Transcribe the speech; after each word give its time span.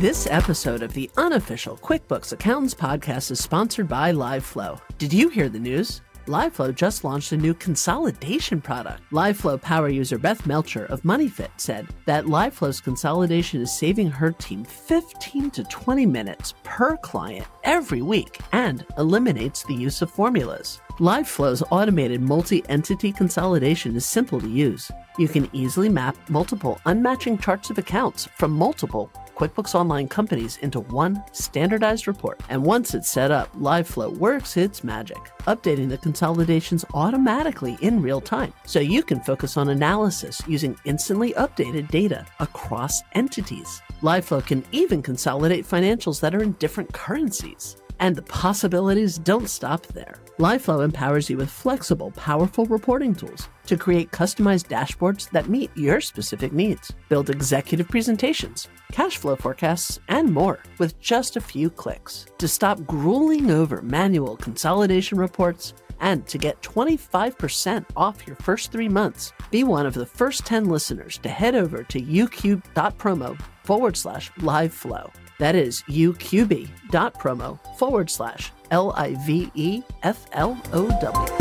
This 0.00 0.26
episode 0.30 0.82
of 0.82 0.94
the 0.94 1.10
unofficial 1.18 1.76
QuickBooks 1.76 2.32
Accountants 2.32 2.72
podcast 2.72 3.30
is 3.32 3.38
sponsored 3.38 3.86
by 3.86 4.12
LiveFlow. 4.12 4.80
Did 4.96 5.12
you 5.12 5.28
hear 5.28 5.50
the 5.50 5.58
news? 5.58 6.00
LiveFlow 6.24 6.74
just 6.74 7.04
launched 7.04 7.32
a 7.32 7.36
new 7.36 7.52
consolidation 7.52 8.62
product. 8.62 9.02
LiveFlow 9.12 9.60
power 9.60 9.90
user 9.90 10.16
Beth 10.16 10.46
Melcher 10.46 10.86
of 10.86 11.02
MoneyFit 11.02 11.50
said 11.58 11.86
that 12.06 12.24
LiveFlow's 12.24 12.80
consolidation 12.80 13.60
is 13.60 13.76
saving 13.76 14.10
her 14.10 14.32
team 14.32 14.64
15 14.64 15.50
to 15.50 15.64
20 15.64 16.06
minutes 16.06 16.54
per 16.62 16.96
client 16.96 17.46
every 17.64 18.00
week 18.00 18.38
and 18.52 18.86
eliminates 18.96 19.64
the 19.64 19.74
use 19.74 20.00
of 20.00 20.10
formulas. 20.10 20.80
LiveFlow's 20.98 21.62
automated 21.70 22.22
multi 22.22 22.64
entity 22.70 23.12
consolidation 23.12 23.96
is 23.96 24.06
simple 24.06 24.40
to 24.40 24.48
use. 24.48 24.90
You 25.18 25.28
can 25.28 25.50
easily 25.52 25.90
map 25.90 26.16
multiple 26.30 26.80
unmatching 26.86 27.42
charts 27.42 27.68
of 27.68 27.76
accounts 27.76 28.28
from 28.38 28.52
multiple 28.52 29.10
QuickBooks 29.40 29.74
Online 29.74 30.06
companies 30.06 30.58
into 30.58 30.80
one 30.80 31.24
standardized 31.32 32.06
report. 32.06 32.38
And 32.50 32.62
once 32.62 32.92
it's 32.92 33.08
set 33.08 33.30
up, 33.30 33.50
LiveFlow 33.56 34.18
works 34.18 34.58
its 34.58 34.84
magic, 34.84 35.16
updating 35.46 35.88
the 35.88 35.96
consolidations 35.96 36.84
automatically 36.92 37.78
in 37.80 38.02
real 38.02 38.20
time. 38.20 38.52
So 38.66 38.80
you 38.80 39.02
can 39.02 39.20
focus 39.20 39.56
on 39.56 39.70
analysis 39.70 40.42
using 40.46 40.76
instantly 40.84 41.32
updated 41.38 41.88
data 41.88 42.26
across 42.38 43.00
entities. 43.14 43.80
LiveFlow 44.02 44.46
can 44.46 44.62
even 44.72 45.00
consolidate 45.00 45.66
financials 45.66 46.20
that 46.20 46.34
are 46.34 46.42
in 46.42 46.52
different 46.58 46.92
currencies. 46.92 47.79
And 48.00 48.16
the 48.16 48.22
possibilities 48.22 49.18
don't 49.18 49.48
stop 49.48 49.86
there. 49.88 50.16
LiveFlow 50.38 50.82
empowers 50.82 51.28
you 51.28 51.36
with 51.36 51.50
flexible, 51.50 52.10
powerful 52.12 52.64
reporting 52.64 53.14
tools 53.14 53.50
to 53.66 53.76
create 53.76 54.10
customized 54.10 54.68
dashboards 54.68 55.30
that 55.30 55.50
meet 55.50 55.70
your 55.76 56.00
specific 56.00 56.52
needs, 56.52 56.92
build 57.10 57.28
executive 57.28 57.88
presentations, 57.88 58.66
cash 58.90 59.18
flow 59.18 59.36
forecasts, 59.36 60.00
and 60.08 60.32
more 60.32 60.60
with 60.78 60.98
just 60.98 61.36
a 61.36 61.40
few 61.42 61.68
clicks. 61.68 62.26
To 62.38 62.48
stop 62.48 62.84
grueling 62.86 63.50
over 63.50 63.82
manual 63.82 64.36
consolidation 64.36 65.18
reports 65.18 65.74
and 66.00 66.26
to 66.26 66.38
get 66.38 66.62
25% 66.62 67.84
off 67.94 68.26
your 68.26 68.36
first 68.36 68.72
three 68.72 68.88
months, 68.88 69.32
be 69.50 69.62
one 69.62 69.84
of 69.84 69.92
the 69.92 70.06
first 70.06 70.46
10 70.46 70.64
listeners 70.64 71.18
to 71.18 71.28
head 71.28 71.54
over 71.54 71.82
to 71.84 72.00
uqb.promo 72.00 73.38
forward 73.62 73.96
slash 73.96 74.30
live 74.38 74.72
flow. 74.72 75.10
That 75.40 75.56
is 75.56 75.82
uqb.promo 75.88 77.58
forward 77.78 78.10
slash 78.10 78.52
L 78.70 78.92
I 78.94 79.14
V 79.24 79.50
E 79.54 79.82
F 80.02 80.26
L 80.32 80.60
O 80.74 80.86
W. 81.00 81.32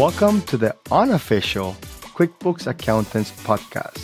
Welcome 0.00 0.40
to 0.46 0.56
the 0.56 0.74
unofficial 0.90 1.76
QuickBooks 2.16 2.66
Accountants 2.66 3.30
podcast. 3.44 4.00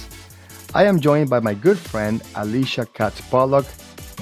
I 0.75 0.84
am 0.84 1.00
joined 1.00 1.30
by 1.30 1.41
my 1.41 1.55
good 1.55 1.78
friend 1.78 2.20
Alicia 2.34 2.84
Katz 2.92 3.23
Pollock, 3.23 3.64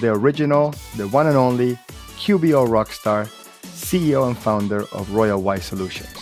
the 0.00 0.12
original, 0.12 0.72
the 0.96 1.08
one 1.08 1.26
and 1.26 1.36
only 1.36 1.74
QBO 2.22 2.68
rockstar, 2.68 3.26
CEO 3.64 4.28
and 4.28 4.38
founder 4.38 4.82
of 4.92 5.08
RoyalWise 5.08 5.62
Solutions. 5.62 6.19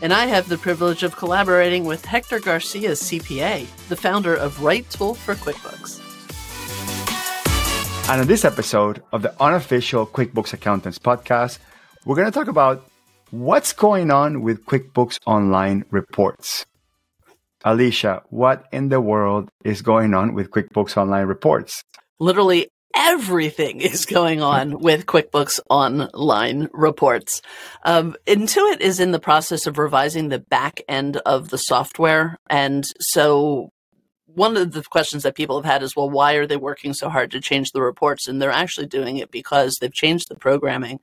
And 0.00 0.12
I 0.12 0.26
have 0.26 0.48
the 0.48 0.58
privilege 0.58 1.02
of 1.02 1.16
collaborating 1.16 1.84
with 1.84 2.04
Hector 2.04 2.38
Garcia, 2.38 2.92
CPA, 2.92 3.66
the 3.88 3.96
founder 3.96 4.34
of 4.34 4.62
Right 4.62 4.88
Tool 4.90 5.14
for 5.14 5.34
QuickBooks. 5.34 5.98
And 8.08 8.22
in 8.22 8.28
this 8.28 8.44
episode 8.44 9.02
of 9.12 9.22
the 9.22 9.34
unofficial 9.42 10.06
QuickBooks 10.06 10.52
Accountants 10.52 11.00
podcast, 11.00 11.58
we're 12.04 12.14
going 12.14 12.30
to 12.30 12.32
talk 12.32 12.46
about 12.46 12.88
what's 13.30 13.72
going 13.72 14.12
on 14.12 14.42
with 14.42 14.64
QuickBooks 14.66 15.18
Online 15.26 15.84
reports. 15.90 16.64
Alicia, 17.64 18.22
what 18.30 18.66
in 18.72 18.90
the 18.90 19.00
world 19.00 19.50
is 19.64 19.82
going 19.82 20.14
on 20.14 20.32
with 20.32 20.50
QuickBooks 20.52 20.96
Online 20.96 21.26
reports? 21.26 21.82
Literally 22.20 22.68
everything 22.98 23.80
is 23.80 24.04
going 24.04 24.42
on 24.42 24.80
with 24.80 25.06
QuickBooks 25.06 25.60
Online 25.70 26.68
reports. 26.72 27.40
Um, 27.84 28.16
Intuit 28.26 28.80
is 28.80 28.98
in 28.98 29.12
the 29.12 29.20
process 29.20 29.66
of 29.66 29.78
revising 29.78 30.28
the 30.28 30.40
back 30.40 30.82
end 30.88 31.18
of 31.18 31.50
the 31.50 31.58
software. 31.58 32.36
And 32.50 32.84
so 32.98 33.70
one 34.26 34.56
of 34.56 34.72
the 34.72 34.82
questions 34.82 35.22
that 35.22 35.36
people 35.36 35.56
have 35.56 35.70
had 35.70 35.82
is, 35.82 35.94
well, 35.94 36.10
why 36.10 36.34
are 36.34 36.46
they 36.46 36.56
working 36.56 36.92
so 36.92 37.08
hard 37.08 37.30
to 37.30 37.40
change 37.40 37.70
the 37.70 37.82
reports? 37.82 38.26
And 38.26 38.42
they're 38.42 38.50
actually 38.50 38.88
doing 38.88 39.16
it 39.16 39.30
because 39.30 39.76
they've 39.80 39.92
changed 39.92 40.28
the 40.28 40.36
programming 40.36 40.98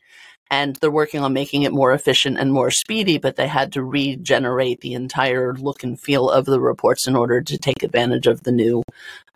and 0.49 0.75
they're 0.77 0.91
working 0.91 1.21
on 1.21 1.33
making 1.33 1.63
it 1.63 1.73
more 1.73 1.91
efficient 1.91 2.37
and 2.37 2.53
more 2.53 2.71
speedy, 2.71 3.17
but 3.17 3.35
they 3.35 3.47
had 3.47 3.73
to 3.73 3.83
regenerate 3.83 4.81
the 4.81 4.93
entire 4.93 5.53
look 5.53 5.83
and 5.83 5.99
feel 5.99 6.29
of 6.29 6.45
the 6.45 6.59
reports 6.59 7.07
in 7.07 7.15
order 7.15 7.41
to 7.41 7.57
take 7.57 7.83
advantage 7.83 8.27
of 8.27 8.43
the 8.43 8.51
new 8.51 8.83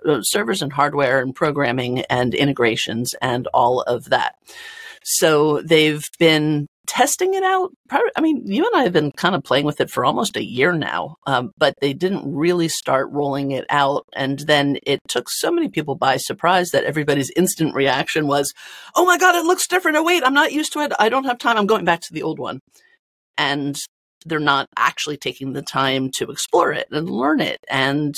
uh, 0.06 0.22
servers 0.22 0.62
and 0.62 0.72
hardware 0.72 1.20
and 1.20 1.36
programming 1.36 2.00
and 2.10 2.34
integrations 2.34 3.14
and 3.22 3.48
all 3.54 3.82
of 3.82 4.06
that. 4.06 4.36
So 5.04 5.62
they've 5.62 6.08
been 6.20 6.69
testing 6.90 7.36
it 7.36 7.44
out. 7.44 7.72
I 7.92 8.20
mean, 8.20 8.42
you 8.48 8.66
and 8.66 8.76
I 8.76 8.84
have 8.84 8.92
been 8.92 9.12
kind 9.12 9.36
of 9.36 9.44
playing 9.44 9.66
with 9.66 9.80
it 9.80 9.92
for 9.92 10.04
almost 10.04 10.36
a 10.36 10.44
year 10.44 10.74
now, 10.74 11.18
um, 11.28 11.52
but 11.56 11.76
they 11.82 11.94
didn't 11.94 12.34
really 12.34 12.68
start 12.68 13.12
rolling 13.12 13.52
it 13.52 13.66
out. 13.70 14.08
And 14.16 14.40
then 14.40 14.80
it 14.88 15.00
took 15.08 15.30
so 15.30 15.52
many 15.52 15.70
people 15.70 15.94
by 15.94 16.18
surprise 16.18 16.72
that 16.72 16.86
everybody's 16.86 17.30
instant 17.36 17.76
reaction 17.76 18.26
was, 18.26 18.52
oh 18.96 19.06
my 19.06 19.20
God, 19.20 19.36
it 19.36 19.46
looks 19.46 19.68
different. 19.68 19.98
Oh, 19.98 20.04
wait, 20.04 20.24
I'm 20.24 20.34
not 20.34 20.52
used 20.52 20.74
to 20.74 20.80
it. 20.80 20.92
I 20.98 21.10
don't 21.10 21.26
have 21.26 21.38
time. 21.38 21.58
I'm 21.58 21.68
going 21.68 21.86
back 21.86 22.02
to 22.02 22.14
the 22.14 22.24
old 22.24 22.40
one. 22.40 22.60
And 23.38 23.78
they're 24.26 24.40
not 24.40 24.68
actually 24.76 25.18
taking 25.18 25.54
the 25.54 25.62
time 25.62 26.10
to 26.16 26.32
explore 26.32 26.74
it 26.74 26.88
and 26.92 27.08
learn 27.08 27.40
it 27.40 27.60
and 27.70 28.16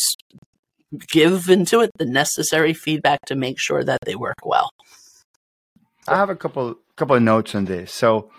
give 1.09 1.43
Intuit 1.43 1.89
the 1.97 2.05
necessary 2.05 2.73
feedback 2.73 3.19
to 3.25 3.35
make 3.35 3.59
sure 3.59 3.83
that 3.83 3.99
they 4.05 4.15
work 4.15 4.45
well. 4.45 4.69
I 6.07 6.15
have 6.15 6.29
a 6.29 6.35
couple 6.37 6.77
couple 6.95 7.15
of 7.15 7.21
notes 7.21 7.53
on 7.53 7.65
this. 7.65 7.93
So 7.93 8.31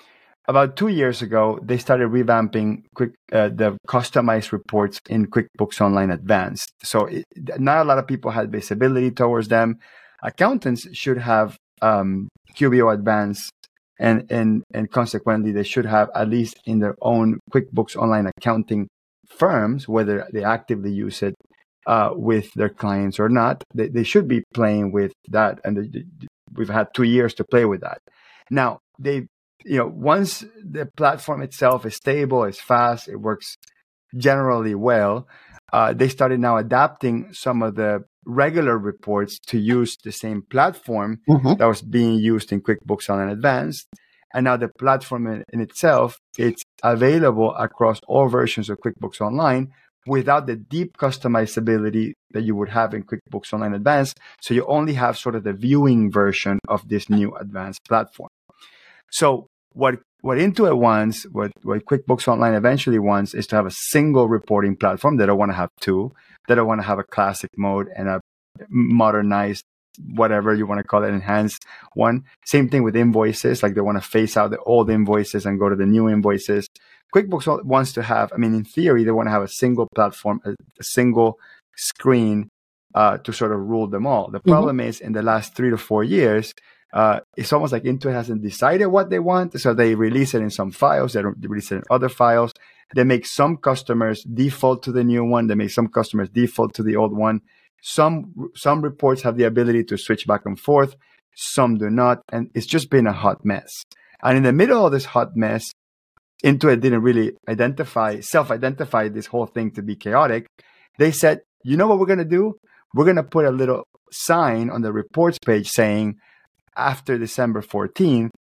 about 0.49 0.77
two 0.77 0.89
years 0.89 1.23
ago, 1.23 1.59
they 1.63 1.79
started 1.79 2.09
revamping 2.09 2.83
quick 2.95 3.13
uh, 3.33 3.49
the 3.49 3.77
customized 3.87 4.53
reports 4.53 5.01
in 5.09 5.27
QuickBooks 5.27 5.81
Online 5.81 6.11
Advanced. 6.11 6.73
So 6.83 7.07
it, 7.07 7.25
not 7.59 7.79
a 7.79 7.85
lot 7.85 7.99
of 7.99 8.07
people 8.07 8.31
had 8.33 8.51
visibility 8.51 9.11
towards 9.11 9.49
them. 9.49 9.79
Accountants 10.23 10.89
should 10.97 11.19
have 11.19 11.57
um, 11.81 12.29
QBO 12.57 12.93
Advanced, 12.93 13.51
and 14.01 14.27
and 14.31 14.63
and 14.75 14.91
consequently, 14.91 15.53
they 15.53 15.63
should 15.63 15.87
have 15.87 16.11
at 16.15 16.29
least 16.29 16.61
in 16.67 16.81
their 16.81 16.97
own 17.01 17.39
QuickBooks 17.53 17.97
Online 17.97 18.29
accounting 18.37 18.89
firms, 19.29 19.89
whether 19.89 20.27
they 20.33 20.45
actively 20.45 20.93
use 20.93 21.23
it 21.23 21.35
uh, 21.87 22.11
with 22.15 22.53
their 22.55 22.69
clients 22.69 23.21
or 23.21 23.29
not. 23.29 23.63
They, 23.75 23.89
they 23.89 24.05
should 24.05 24.27
be 24.27 24.43
playing 24.55 24.93
with 24.93 25.13
that, 25.29 25.61
and 25.65 25.77
they, 25.77 26.05
we've 26.53 26.69
had 26.69 26.89
two 26.95 27.05
years 27.05 27.33
to 27.35 27.45
play 27.45 27.65
with 27.65 27.81
that. 27.83 27.99
Now 28.51 28.81
they 28.99 29.27
you 29.65 29.79
know, 29.79 29.87
once 29.87 30.45
the 30.63 30.89
platform 30.97 31.43
itself 31.43 31.87
is 31.87 31.97
stable, 31.97 32.45
it's 32.45 32.61
fast, 32.61 33.09
it 33.09 33.17
works 33.17 33.57
generally 34.17 34.75
well, 34.75 35.27
uh, 35.73 35.93
they 35.93 36.09
started 36.09 36.39
now 36.39 36.57
adapting 36.59 37.33
some 37.33 37.63
of 37.63 37.75
the 37.77 38.05
regular 38.25 38.79
reports 38.79 39.39
to 39.39 39.59
use 39.59 39.97
the 40.05 40.13
same 40.13 40.43
platform 40.43 41.21
mm-hmm. 41.29 41.55
that 41.55 41.67
was 41.67 41.83
being 41.83 42.15
used 42.15 42.53
in 42.53 42.61
QuickBooks 42.61 43.09
Online 43.09 43.31
Advanced. 43.31 43.89
And 44.35 44.45
now 44.45 44.57
the 44.57 44.69
platform 44.69 45.27
in, 45.27 45.45
in 45.53 45.61
itself, 45.61 46.19
it's 46.39 46.63
available 46.83 47.55
across 47.55 48.01
all 48.07 48.29
versions 48.29 48.71
of 48.71 48.79
QuickBooks 48.79 49.21
Online 49.21 49.73
without 50.07 50.47
the 50.47 50.57
deep 50.57 50.97
customizability 50.97 52.13
that 52.33 52.43
you 52.43 52.57
would 52.57 52.69
have 52.69 52.95
in 52.95 53.05
QuickBooks 53.05 53.53
Online 53.53 53.75
Advanced. 53.75 54.19
So 54.41 54.55
you 54.55 54.67
only 54.67 54.95
have 54.95 55.17
sort 55.17 55.35
of 55.35 55.45
the 55.45 55.53
viewing 55.53 56.11
version 56.11 56.59
of 56.69 56.89
this 56.89 57.09
new 57.09 57.35
advanced 57.37 57.81
platform. 57.89 58.29
So 59.13 59.47
what 59.73 60.01
what 60.23 60.39
Intuit 60.39 60.79
wants, 60.79 61.25
what, 61.25 61.51
what 61.63 61.85
QuickBooks 61.85 62.29
Online 62.29 62.55
eventually 62.55 63.01
wants 63.01 63.35
is 63.35 63.47
to 63.49 63.57
have 63.57 63.67
a 63.67 63.73
single 63.73 64.29
reporting 64.29 64.77
platform. 64.77 65.17
They 65.17 65.27
don't 65.27 65.39
want 65.39 65.51
to 65.51 65.57
have 65.57 65.69
two. 65.81 66.13
They 66.47 66.55
don't 66.55 66.69
want 66.69 66.81
to 66.81 66.87
have 66.87 67.01
a 67.01 67.05
classic 67.05 67.51
mode 67.57 67.89
and 67.97 68.09
a 68.09 68.21
modernized, 68.69 69.65
whatever 70.15 70.55
you 70.55 70.65
want 70.65 70.79
to 70.79 70.85
call 70.85 71.03
it, 71.03 71.09
enhanced 71.09 71.67
one. 71.95 72.25
Same 72.47 72.69
thing 72.69 72.85
with 72.85 72.95
invoices. 72.95 73.65
Like 73.65 73.75
they 73.75 73.81
want 73.81 74.01
to 74.01 74.09
phase 74.09 74.37
out 74.37 74.53
the 74.53 74.61
old 74.61 74.91
invoices 74.91 75.45
and 75.45 75.59
go 75.59 75.69
to 75.69 75.75
the 75.75 75.87
new 75.87 76.09
invoices. 76.09 76.69
QuickBooks 77.13 77.65
wants 77.65 77.93
to 77.95 78.03
have, 78.03 78.33
I 78.33 78.37
mean, 78.37 78.55
in 78.55 78.65
theory, 78.65 79.03
they 79.03 79.11
want 79.11 79.27
to 79.27 79.33
have 79.33 79.43
a 79.43 79.49
single 79.49 79.89
platform, 79.93 80.41
a, 80.45 80.51
a 80.51 80.85
single 80.85 81.37
screen 81.77 82.49
uh, 82.95 83.19
to 83.19 83.33
sort 83.33 83.51
of 83.51 83.59
rule 83.59 83.89
them 83.89 84.07
all. 84.07 84.31
The 84.31 84.39
mm-hmm. 84.39 84.51
problem 84.51 84.79
mm-hmm. 84.79 84.89
is 84.89 85.01
in 85.01 85.15
the 85.15 85.23
last 85.23 85.57
three 85.57 85.71
to 85.71 85.77
four 85.77 86.05
years, 86.05 86.55
uh, 86.93 87.21
it's 87.37 87.53
almost 87.53 87.73
like 87.73 87.85
Intuit 87.85 88.13
hasn't 88.13 88.43
decided 88.43 88.87
what 88.87 89.09
they 89.09 89.19
want, 89.19 89.59
so 89.59 89.73
they 89.73 89.95
release 89.95 90.35
it 90.35 90.43
in 90.43 90.51
some 90.51 90.71
files. 90.71 91.15
They 91.15 91.23
release 91.23 91.73
it 91.73 91.77
in 91.77 91.83
other 91.91 92.09
files. 92.09 92.53
They 92.95 93.05
make 93.05 93.25
some 93.25 93.57
customers 93.57 94.23
default 94.23 94.83
to 94.83 94.93
the 94.93 95.03
new 95.03 95.25
one. 95.25 95.47
They 95.47 95.55
make 95.55 95.71
some 95.71 95.89
customers 95.89 96.29
default 96.29 96.75
to 96.75 96.83
the 96.83 96.97
old 96.97 97.17
one. 97.17 97.41
Some 97.81 98.35
some 98.55 98.83
reports 98.83 99.23
have 99.23 99.37
the 99.37 99.45
ability 99.45 99.85
to 99.85 99.97
switch 99.97 100.27
back 100.27 100.43
and 100.45 100.61
forth. 100.61 100.95
Some 101.35 101.79
do 101.79 101.89
not, 101.89 102.23
and 102.31 102.51
it's 102.55 102.67
just 102.67 102.91
been 102.91 103.07
a 103.07 103.13
hot 103.13 103.45
mess. 103.45 103.71
And 104.23 104.37
in 104.37 104.43
the 104.43 104.53
middle 104.53 104.85
of 104.85 104.93
this 104.93 105.07
hot 105.07 105.35
mess, 105.35 105.73
Intuit 106.45 106.81
didn't 106.81 107.03
really 107.03 107.33
identify 107.49 108.21
self-identify 108.21 109.09
this 109.09 109.27
whole 109.27 109.47
thing 109.47 109.71
to 109.73 109.83
be 109.83 109.97
chaotic. 109.97 110.47
They 110.99 111.11
said, 111.11 111.41
you 111.65 111.79
know 111.79 111.87
what 111.87 111.99
we're 111.99 112.07
going 112.07 112.19
to 112.19 112.25
do? 112.27 112.55
We're 112.95 113.05
going 113.05 113.17
to 113.17 113.23
put 113.23 113.47
a 113.47 113.51
little 113.51 113.85
sign 114.13 114.69
on 114.69 114.83
the 114.83 114.93
reports 114.93 115.39
page 115.39 115.71
saying, 115.71 116.17
after 116.77 117.19
December 117.19 117.63
14th, 117.63 118.31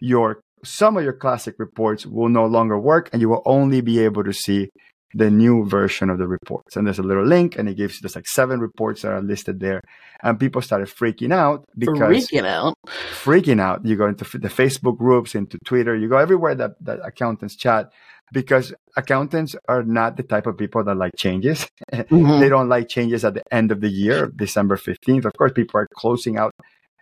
your 0.00 0.40
some 0.62 0.96
of 0.96 1.04
your 1.04 1.14
classic 1.14 1.54
reports 1.58 2.04
will 2.04 2.28
no 2.28 2.44
longer 2.44 2.78
work 2.78 3.08
and 3.12 3.22
you 3.22 3.28
will 3.28 3.42
only 3.46 3.80
be 3.80 3.98
able 3.98 4.22
to 4.22 4.32
see 4.32 4.68
the 5.14 5.30
new 5.30 5.64
version 5.64 6.10
of 6.10 6.18
the 6.18 6.28
reports. 6.28 6.76
And 6.76 6.86
there's 6.86 6.98
a 6.98 7.02
little 7.02 7.24
link 7.24 7.56
and 7.56 7.68
it 7.68 7.76
gives 7.76 7.94
you 7.94 8.02
just 8.02 8.14
like 8.14 8.28
seven 8.28 8.60
reports 8.60 9.02
that 9.02 9.12
are 9.12 9.22
listed 9.22 9.58
there. 9.58 9.80
And 10.22 10.38
people 10.38 10.62
started 10.62 10.88
freaking 10.88 11.32
out 11.32 11.64
because 11.76 11.98
freaking 11.98 12.46
out. 12.46 12.74
Freaking 12.86 13.60
out. 13.60 13.84
You 13.84 13.96
go 13.96 14.06
into 14.06 14.24
the 14.38 14.48
Facebook 14.48 14.98
groups, 14.98 15.34
into 15.34 15.58
Twitter, 15.64 15.96
you 15.96 16.08
go 16.08 16.18
everywhere 16.18 16.54
that, 16.54 16.72
that 16.82 17.00
accountants 17.04 17.56
chat 17.56 17.90
because 18.32 18.72
accountants 18.96 19.56
are 19.68 19.82
not 19.82 20.16
the 20.16 20.22
type 20.22 20.46
of 20.46 20.56
people 20.56 20.84
that 20.84 20.96
like 20.96 21.12
changes. 21.16 21.66
Mm-hmm. 21.90 22.40
they 22.40 22.48
don't 22.48 22.68
like 22.68 22.88
changes 22.88 23.24
at 23.24 23.34
the 23.34 23.42
end 23.52 23.70
of 23.70 23.80
the 23.80 23.88
year, 23.88 24.32
December 24.34 24.76
15th. 24.76 25.24
Of 25.24 25.32
course, 25.36 25.52
people 25.52 25.80
are 25.80 25.88
closing 25.94 26.38
out 26.38 26.52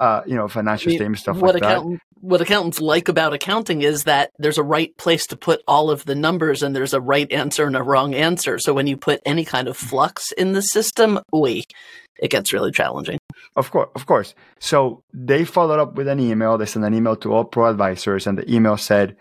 uh, 0.01 0.23
you 0.27 0.35
know, 0.35 0.49
financial 0.49 0.91
I 0.91 0.93
mean, 0.93 0.99
statement 0.99 1.19
stuff 1.19 1.37
what 1.39 1.55
like 1.55 1.63
accountant, 1.63 2.01
that. 2.01 2.25
What 2.27 2.41
accountants 2.41 2.81
like 2.81 3.09
about 3.09 3.35
accounting 3.35 3.83
is 3.83 4.05
that 4.05 4.31
there's 4.39 4.59
a 4.59 4.63
right 4.63 4.97
place 4.97 5.27
to 5.29 5.37
put 5.37 5.63
all 5.67 5.91
of 5.91 6.05
the 6.05 6.15
numbers 6.15 6.63
and 6.63 6.75
there's 6.75 6.95
a 6.95 7.01
right 7.01 7.31
answer 7.33 7.67
and 7.67 7.77
a 7.77 7.83
wrong 7.83 8.15
answer. 8.15 8.59
So 8.59 8.75
when 8.75 8.87
you 8.87 8.97
put 8.97 9.21
any 9.27 9.45
kind 9.45 9.69
of 9.69 9.77
flux 9.77 10.33
in 10.33 10.53
the 10.53 10.63
system, 10.63 11.21
we 11.33 11.65
it 12.19 12.31
gets 12.31 12.53
really 12.53 12.73
challenging. 12.73 13.19
Of 13.57 13.71
course, 13.71 13.91
of 13.95 14.07
course. 14.07 14.35
So 14.59 15.03
they 15.13 15.45
followed 15.45 15.81
up 15.81 15.95
with 15.95 16.09
an 16.09 16.21
email. 16.21 16.59
They 16.59 16.67
sent 16.67 16.85
an 16.85 16.95
email 16.95 17.17
to 17.17 17.33
all 17.33 17.45
pro 17.45 17.71
advisors, 17.71 18.27
and 18.27 18.37
the 18.37 18.53
email 18.53 18.77
said, 18.77 19.17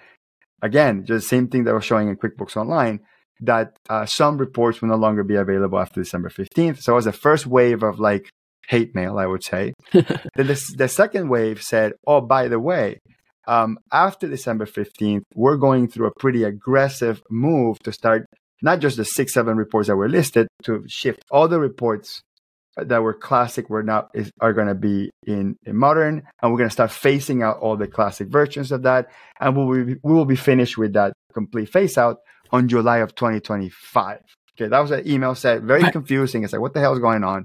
again, 0.61 1.05
just 1.05 1.25
the 1.25 1.35
same 1.35 1.47
thing 1.47 1.63
that 1.65 1.73
was 1.73 1.85
showing 1.85 2.09
in 2.09 2.17
QuickBooks 2.17 2.57
Online, 2.57 2.99
that 3.41 3.77
uh, 3.89 4.05
some 4.05 4.37
reports 4.37 4.81
will 4.81 4.89
no 4.89 4.95
longer 4.95 5.23
be 5.23 5.35
available 5.35 5.79
after 5.79 6.01
December 6.01 6.29
15th. 6.29 6.81
So 6.81 6.93
it 6.93 6.95
was 6.95 7.05
the 7.05 7.13
first 7.13 7.45
wave 7.45 7.83
of 7.83 7.99
like 7.99 8.31
hate 8.67 8.93
mail, 8.93 9.17
I 9.17 9.25
would 9.25 9.43
say. 9.43 9.73
then 9.91 10.03
the, 10.35 10.73
the 10.77 10.87
second 10.87 11.29
wave 11.29 11.61
said, 11.61 11.93
oh, 12.05 12.21
by 12.21 12.47
the 12.47 12.59
way, 12.59 12.99
um, 13.47 13.79
after 13.91 14.27
December 14.27 14.65
15th, 14.65 15.23
we're 15.33 15.57
going 15.57 15.87
through 15.87 16.07
a 16.07 16.19
pretty 16.19 16.43
aggressive 16.43 17.23
move 17.29 17.79
to 17.79 17.91
start 17.91 18.25
not 18.61 18.79
just 18.79 18.97
the 18.97 19.05
six, 19.05 19.33
seven 19.33 19.55
reports 19.55 19.87
that 19.87 19.95
were 19.95 20.09
listed, 20.09 20.47
to 20.63 20.83
shift 20.87 21.23
all 21.31 21.47
the 21.47 21.59
reports 21.59 22.21
that 22.75 23.01
were 23.01 23.13
classic 23.13 23.69
were 23.69 23.83
now 23.83 24.07
is, 24.13 24.31
are 24.39 24.53
going 24.53 24.67
to 24.67 24.75
be 24.75 25.09
in, 25.25 25.55
in 25.65 25.75
modern, 25.75 26.23
and 26.41 26.51
we're 26.51 26.57
going 26.57 26.69
to 26.69 26.73
start 26.73 26.91
phasing 26.91 27.43
out 27.43 27.57
all 27.59 27.75
the 27.75 27.87
classic 27.87 28.27
versions 28.27 28.71
of 28.71 28.83
that, 28.83 29.07
and 29.39 29.55
we 29.55 29.65
will 29.65 29.85
be, 29.85 29.95
we 30.03 30.13
will 30.13 30.25
be 30.25 30.35
finished 30.35 30.77
with 30.77 30.93
that 30.93 31.13
complete 31.33 31.69
phase 31.69 31.97
out 31.97 32.17
on 32.51 32.67
July 32.67 32.97
of 32.97 33.15
2025. 33.15 34.19
Okay, 34.59 34.69
that 34.69 34.79
was 34.79 34.91
an 34.91 35.07
email 35.07 35.35
said 35.35 35.63
very 35.63 35.91
confusing. 35.91 36.43
It's 36.43 36.53
like 36.53 36.61
what 36.61 36.73
the 36.73 36.79
hell 36.79 36.93
is 36.93 36.99
going 36.99 37.23
on? 37.23 37.43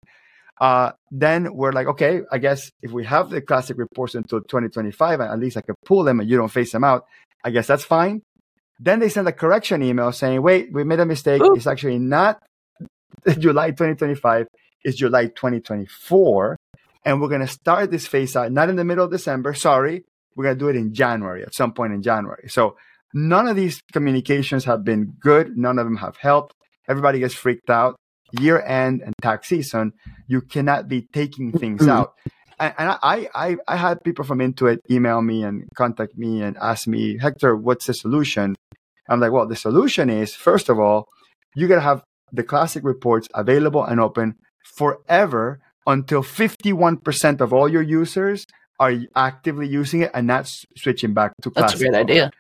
Uh, 0.60 0.92
then 1.10 1.54
we're 1.54 1.72
like, 1.72 1.86
okay, 1.88 2.20
I 2.30 2.38
guess 2.38 2.70
if 2.82 2.92
we 2.92 3.04
have 3.04 3.30
the 3.30 3.40
classic 3.40 3.78
reports 3.78 4.14
until 4.14 4.40
2025, 4.40 5.20
and 5.20 5.30
at 5.30 5.38
least 5.38 5.56
I 5.56 5.62
can 5.62 5.74
pull 5.84 6.04
them 6.04 6.20
and 6.20 6.28
you 6.28 6.36
don't 6.36 6.48
face 6.48 6.72
them 6.72 6.84
out, 6.84 7.06
I 7.44 7.50
guess 7.50 7.66
that's 7.66 7.84
fine. 7.84 8.22
Then 8.78 9.00
they 9.00 9.08
send 9.08 9.28
a 9.28 9.32
correction 9.32 9.82
email 9.82 10.12
saying, 10.12 10.42
wait, 10.42 10.72
we 10.72 10.84
made 10.84 11.00
a 11.00 11.06
mistake. 11.06 11.42
Ooh. 11.42 11.54
It's 11.54 11.66
actually 11.66 11.98
not 11.98 12.42
July 13.38 13.70
2025, 13.70 14.46
it's 14.84 14.96
July 14.96 15.26
2024. 15.26 16.56
And 17.04 17.20
we're 17.20 17.28
going 17.28 17.40
to 17.40 17.48
start 17.48 17.90
this 17.90 18.06
phase 18.06 18.36
out, 18.36 18.52
not 18.52 18.68
in 18.68 18.76
the 18.76 18.84
middle 18.84 19.04
of 19.04 19.10
December. 19.10 19.54
Sorry. 19.54 20.04
We're 20.36 20.44
going 20.44 20.58
to 20.58 20.64
do 20.64 20.68
it 20.68 20.76
in 20.76 20.94
January, 20.94 21.42
at 21.42 21.54
some 21.54 21.72
point 21.72 21.92
in 21.92 22.02
January. 22.02 22.48
So 22.48 22.76
none 23.12 23.48
of 23.48 23.56
these 23.56 23.82
communications 23.92 24.64
have 24.64 24.84
been 24.84 25.12
good. 25.20 25.58
None 25.58 25.78
of 25.78 25.84
them 25.84 25.96
have 25.96 26.16
helped. 26.16 26.54
Everybody 26.88 27.18
gets 27.18 27.34
freaked 27.34 27.68
out 27.68 27.96
year 28.40 28.60
end 28.60 29.02
and 29.02 29.14
tax 29.20 29.48
season, 29.48 29.92
you 30.26 30.40
cannot 30.40 30.88
be 30.88 31.02
taking 31.12 31.52
things 31.52 31.86
out. 31.88 32.14
And, 32.58 32.74
and 32.78 32.98
I, 33.02 33.28
I, 33.34 33.56
I 33.66 33.76
had 33.76 34.02
people 34.04 34.24
from 34.24 34.38
Intuit 34.38 34.78
email 34.90 35.20
me 35.22 35.42
and 35.42 35.68
contact 35.74 36.16
me 36.16 36.42
and 36.42 36.56
ask 36.58 36.86
me, 36.86 37.18
Hector, 37.18 37.56
what's 37.56 37.86
the 37.86 37.94
solution? 37.94 38.54
I'm 39.08 39.20
like, 39.20 39.32
well, 39.32 39.46
the 39.46 39.56
solution 39.56 40.08
is 40.08 40.34
first 40.34 40.68
of 40.68 40.78
all, 40.78 41.08
you 41.54 41.68
got 41.68 41.76
to 41.76 41.80
have 41.80 42.02
the 42.32 42.42
classic 42.42 42.84
reports 42.84 43.28
available 43.34 43.84
and 43.84 44.00
open 44.00 44.36
forever 44.76 45.60
until 45.86 46.22
51% 46.22 47.40
of 47.40 47.52
all 47.52 47.68
your 47.68 47.82
users 47.82 48.46
are 48.78 48.92
actively 49.14 49.68
using 49.68 50.02
it 50.02 50.10
and 50.14 50.26
not 50.26 50.50
switching 50.76 51.12
back 51.12 51.32
to 51.42 51.50
classic. 51.50 51.78
That's 51.78 51.80
a 51.80 51.84
great 51.84 51.94
idea 51.94 52.32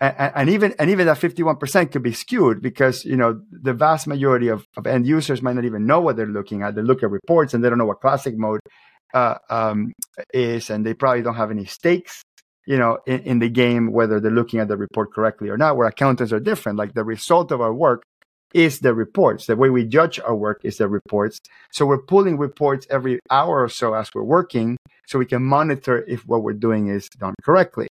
and, 0.00 0.32
and, 0.34 0.50
even 0.50 0.74
and 0.78 0.90
even 0.90 1.06
that 1.06 1.18
51% 1.18 1.92
could 1.92 2.02
be 2.02 2.12
skewed 2.12 2.62
because 2.62 3.04
you 3.04 3.16
know 3.16 3.40
the 3.50 3.74
vast 3.74 4.06
majority 4.06 4.48
of, 4.48 4.66
of 4.76 4.86
end 4.86 5.06
users 5.06 5.42
might 5.42 5.54
not 5.54 5.64
even 5.64 5.86
know 5.86 6.00
what 6.00 6.16
they're 6.16 6.26
looking 6.26 6.62
at. 6.62 6.74
They 6.74 6.82
look 6.82 7.02
at 7.02 7.10
reports 7.10 7.52
and 7.52 7.62
they 7.62 7.68
don't 7.68 7.78
know 7.78 7.86
what 7.86 8.00
classic 8.00 8.36
mode 8.36 8.60
uh, 9.12 9.36
um, 9.50 9.92
is 10.32 10.70
and 10.70 10.86
they 10.86 10.94
probably 10.94 11.22
don't 11.22 11.34
have 11.34 11.50
any 11.50 11.64
stakes 11.64 12.22
you 12.66 12.76
know 12.76 12.98
in, 13.06 13.20
in, 13.20 13.38
the 13.40 13.48
game 13.48 13.92
whether 13.92 14.20
they're 14.20 14.30
looking 14.30 14.60
at 14.60 14.68
the 14.68 14.76
report 14.76 15.12
correctly 15.12 15.48
or 15.48 15.58
not 15.58 15.76
where 15.76 15.88
accountants 15.88 16.32
are 16.32 16.40
different. 16.40 16.78
Like 16.78 16.94
the 16.94 17.04
result 17.04 17.52
of 17.52 17.60
our 17.60 17.74
work 17.74 18.02
is 18.54 18.80
the 18.80 18.94
reports. 18.94 19.46
The 19.46 19.56
way 19.56 19.70
we 19.70 19.84
judge 19.84 20.18
our 20.18 20.34
work 20.34 20.60
is 20.64 20.78
the 20.78 20.88
reports. 20.88 21.38
So 21.72 21.86
we're 21.86 22.02
pulling 22.02 22.36
reports 22.36 22.86
every 22.90 23.20
hour 23.30 23.62
or 23.62 23.68
so 23.68 23.94
as 23.94 24.10
we're 24.14 24.24
working 24.24 24.76
so 25.06 25.18
we 25.18 25.26
can 25.26 25.42
monitor 25.42 26.04
if 26.08 26.26
what 26.26 26.42
we're 26.42 26.52
doing 26.54 26.88
is 26.88 27.08
done 27.10 27.34
correctly 27.44 27.88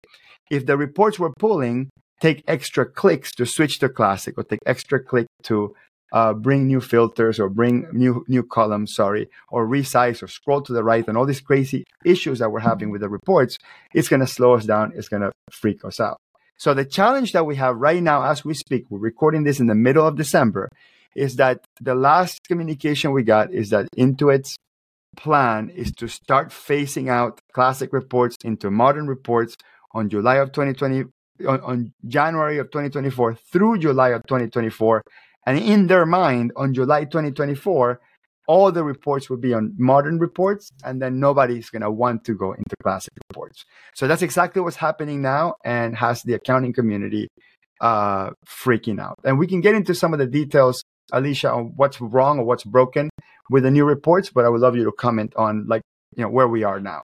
if 0.51 0.67
the 0.67 0.77
reports 0.77 1.19
we're 1.19 1.33
pulling 1.39 1.91
take 2.21 2.45
extra 2.47 2.87
clicks 2.87 3.33
to 3.33 3.45
switch 3.45 3.79
to 3.81 3.89
classic 3.89 4.39
or 4.39 4.45
take 4.45 4.61
extra 4.67 5.03
click 5.03 5.27
to 5.43 5.75
uh, 6.13 6.33
bring 6.33 6.67
new 6.67 6.81
filters 6.81 7.41
or 7.41 7.49
bring 7.49 7.87
new 7.93 8.25
new 8.29 8.43
columns, 8.43 8.95
sorry, 8.95 9.29
or 9.51 9.67
resize 9.67 10.23
or 10.23 10.29
scroll 10.29 10.63
to 10.63 10.73
the 10.73 10.85
right 10.85 11.07
and 11.09 11.19
all 11.19 11.27
these 11.27 11.41
crazy 11.41 11.85
issues 12.05 12.39
that 12.39 12.51
we're 12.53 12.61
having 12.61 12.91
with 12.91 13.01
the 13.01 13.09
reports, 13.09 13.59
it's 13.95 14.09
going 14.09 14.21
to 14.21 14.27
slow 14.27 14.55
us 14.55 14.65
down. 14.65 14.93
It's 14.95 15.09
going 15.09 15.23
to 15.23 15.33
freak 15.51 15.85
us 15.85 15.99
out. 15.99 16.19
So 16.57 16.73
the 16.73 16.85
challenge 16.85 17.33
that 17.33 17.47
we 17.47 17.57
have 17.57 17.77
right 17.77 18.01
now 18.01 18.23
as 18.23 18.45
we 18.45 18.55
speak, 18.55 18.85
we're 18.89 19.01
recording 19.01 19.43
this 19.43 19.59
in 19.59 19.67
the 19.67 19.75
middle 19.75 20.07
of 20.07 20.17
December, 20.17 20.69
is 21.17 21.35
that 21.37 21.65
the 21.81 21.97
last 21.97 22.41
communication 22.47 23.11
we 23.11 23.25
got 23.25 23.53
is 23.53 23.71
that 23.71 23.89
Intuit's 23.99 24.57
plan 25.17 25.69
is 25.71 25.91
to 25.93 26.09
start 26.09 26.51
phasing 26.51 27.09
out 27.09 27.41
classic 27.53 27.93
reports 27.93 28.37
into 28.45 28.71
modern 28.71 29.09
reports 29.09 29.57
on 29.95 30.09
July 30.11 30.37
of 30.37 30.53
2020, 30.53 31.05
on, 31.49 31.61
on 31.61 31.93
January 32.07 32.59
of 32.59 32.67
2024 32.67 33.35
through 33.35 33.79
July 33.79 34.11
of 34.11 34.23
2024. 34.27 35.03
And 35.47 35.59
in 35.59 35.87
their 35.87 36.07
mind, 36.07 36.53
on 36.57 36.75
July 36.75 37.05
2024, 37.05 38.01
all 38.47 38.71
the 38.73 38.85
reports 38.85 39.31
will 39.31 39.39
be 39.39 39.55
on 39.55 39.75
modern 39.79 40.19
reports, 40.19 40.71
and 40.85 41.01
then 41.01 41.19
nobody's 41.19 41.71
going 41.71 41.83
to 41.83 41.91
want 41.91 42.25
to 42.25 42.35
go 42.35 42.53
into 42.53 42.77
classic 42.83 43.13
reports. 43.29 43.65
So 43.95 44.07
that's 44.07 44.23
exactly 44.23 44.61
what's 44.61 44.77
happening 44.77 45.23
now 45.23 45.55
and 45.65 45.97
has 45.97 46.23
the 46.23 46.35
accounting 46.35 46.73
community 46.73 47.29
uh, 47.81 48.31
freaking 48.47 49.01
out. 49.01 49.19
And 49.25 49.39
we 49.39 49.47
can 49.47 49.61
get 49.61 49.75
into 49.75 49.95
some 49.95 50.13
of 50.13 50.19
the 50.19 50.27
details, 50.27 50.85
Alicia, 51.13 51.53
on 51.53 51.73
what's 51.77 52.01
wrong 52.01 52.39
or 52.39 52.45
what's 52.45 52.65
broken 52.65 53.11
with 53.51 53.63
the 53.63 53.71
new 53.71 53.85
reports, 53.85 54.31
but 54.31 54.45
I 54.45 54.49
would 54.49 54.61
love 54.61 54.77
you 54.77 54.85
to 54.85 54.93
comment 54.93 55.35
on 55.37 55.67
like, 55.67 55.83
you 56.17 56.23
know, 56.23 56.31
where 56.31 56.49
we 56.49 56.65
are 56.65 56.81
now. 56.81 57.03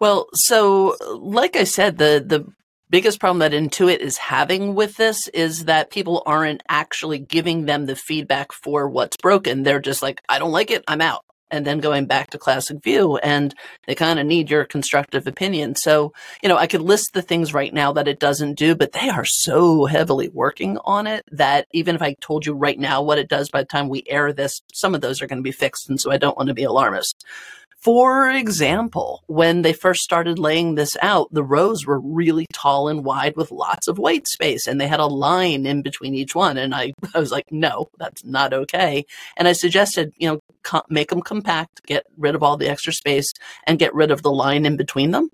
Well, 0.00 0.28
so 0.34 0.96
like 1.16 1.56
I 1.56 1.64
said, 1.64 1.98
the 1.98 2.22
the 2.24 2.46
biggest 2.90 3.20
problem 3.20 3.38
that 3.40 3.52
Intuit 3.52 3.98
is 3.98 4.16
having 4.16 4.74
with 4.74 4.96
this 4.96 5.28
is 5.28 5.66
that 5.66 5.90
people 5.90 6.22
aren't 6.26 6.62
actually 6.68 7.18
giving 7.18 7.66
them 7.66 7.86
the 7.86 7.96
feedback 7.96 8.52
for 8.52 8.88
what's 8.88 9.16
broken. 9.16 9.62
They're 9.62 9.80
just 9.80 10.02
like, 10.02 10.22
I 10.28 10.38
don't 10.38 10.52
like 10.52 10.70
it, 10.70 10.84
I'm 10.88 11.00
out. 11.00 11.24
And 11.50 11.66
then 11.66 11.78
going 11.78 12.04
back 12.04 12.30
to 12.30 12.38
classic 12.38 12.82
view 12.82 13.16
and 13.16 13.54
they 13.86 13.94
kind 13.94 14.18
of 14.18 14.26
need 14.26 14.50
your 14.50 14.66
constructive 14.66 15.26
opinion. 15.26 15.76
So, 15.76 16.12
you 16.42 16.48
know, 16.48 16.58
I 16.58 16.66
could 16.66 16.82
list 16.82 17.12
the 17.14 17.22
things 17.22 17.54
right 17.54 17.72
now 17.72 17.90
that 17.94 18.06
it 18.06 18.18
doesn't 18.18 18.58
do, 18.58 18.74
but 18.74 18.92
they 18.92 19.08
are 19.08 19.24
so 19.24 19.86
heavily 19.86 20.28
working 20.28 20.76
on 20.84 21.06
it 21.06 21.24
that 21.32 21.66
even 21.72 21.94
if 21.94 22.02
I 22.02 22.16
told 22.20 22.44
you 22.44 22.52
right 22.52 22.78
now 22.78 23.00
what 23.00 23.16
it 23.16 23.30
does 23.30 23.48
by 23.48 23.62
the 23.62 23.66
time 23.66 23.88
we 23.88 24.02
air 24.06 24.30
this, 24.30 24.60
some 24.74 24.94
of 24.94 25.00
those 25.00 25.22
are 25.22 25.26
going 25.26 25.38
to 25.38 25.42
be 25.42 25.52
fixed. 25.52 25.88
And 25.88 25.98
so 25.98 26.10
I 26.10 26.18
don't 26.18 26.36
want 26.36 26.48
to 26.48 26.54
be 26.54 26.64
alarmist. 26.64 27.24
For 27.80 28.28
example, 28.28 29.22
when 29.28 29.62
they 29.62 29.72
first 29.72 30.00
started 30.00 30.38
laying 30.38 30.74
this 30.74 30.96
out, 31.00 31.32
the 31.32 31.44
rows 31.44 31.86
were 31.86 32.00
really 32.00 32.46
tall 32.52 32.88
and 32.88 33.04
wide 33.04 33.36
with 33.36 33.52
lots 33.52 33.86
of 33.86 33.98
white 33.98 34.26
space 34.26 34.66
and 34.66 34.80
they 34.80 34.88
had 34.88 34.98
a 34.98 35.06
line 35.06 35.64
in 35.64 35.82
between 35.82 36.14
each 36.14 36.34
one. 36.34 36.58
And 36.58 36.74
I, 36.74 36.92
I 37.14 37.20
was 37.20 37.30
like, 37.30 37.46
no, 37.52 37.88
that's 37.98 38.24
not 38.24 38.52
okay. 38.52 39.04
And 39.36 39.46
I 39.46 39.52
suggested, 39.52 40.12
you 40.16 40.28
know, 40.28 40.40
make 40.90 41.10
them 41.10 41.22
compact, 41.22 41.86
get 41.86 42.04
rid 42.16 42.34
of 42.34 42.42
all 42.42 42.56
the 42.56 42.68
extra 42.68 42.92
space 42.92 43.32
and 43.64 43.78
get 43.78 43.94
rid 43.94 44.10
of 44.10 44.22
the 44.22 44.32
line 44.32 44.66
in 44.66 44.76
between 44.76 45.12
them. 45.12 45.30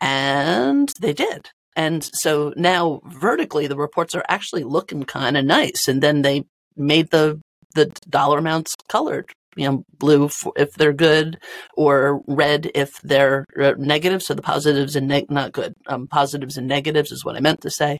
And 0.00 0.92
they 1.00 1.14
did. 1.14 1.48
And 1.74 2.08
so 2.12 2.52
now 2.54 3.00
vertically, 3.06 3.66
the 3.66 3.76
reports 3.76 4.14
are 4.14 4.24
actually 4.28 4.64
looking 4.64 5.04
kind 5.04 5.36
of 5.36 5.44
nice. 5.44 5.88
And 5.88 6.02
then 6.02 6.22
they 6.22 6.44
made 6.76 7.10
the 7.10 7.40
the 7.74 7.92
dollar 8.08 8.38
amounts 8.38 8.74
colored 8.88 9.30
you 9.58 9.68
know, 9.68 9.84
blue 9.98 10.30
if 10.56 10.72
they're 10.74 10.92
good 10.92 11.38
or 11.74 12.22
red 12.26 12.70
if 12.74 13.00
they're 13.02 13.44
uh, 13.60 13.74
negative. 13.76 14.22
So 14.22 14.34
the 14.34 14.42
positives 14.42 14.96
and 14.96 15.08
neg- 15.08 15.30
not 15.30 15.52
good. 15.52 15.74
Um, 15.86 16.06
positives 16.06 16.56
and 16.56 16.66
negatives 16.66 17.12
is 17.12 17.24
what 17.24 17.36
I 17.36 17.40
meant 17.40 17.60
to 17.62 17.70
say. 17.70 17.98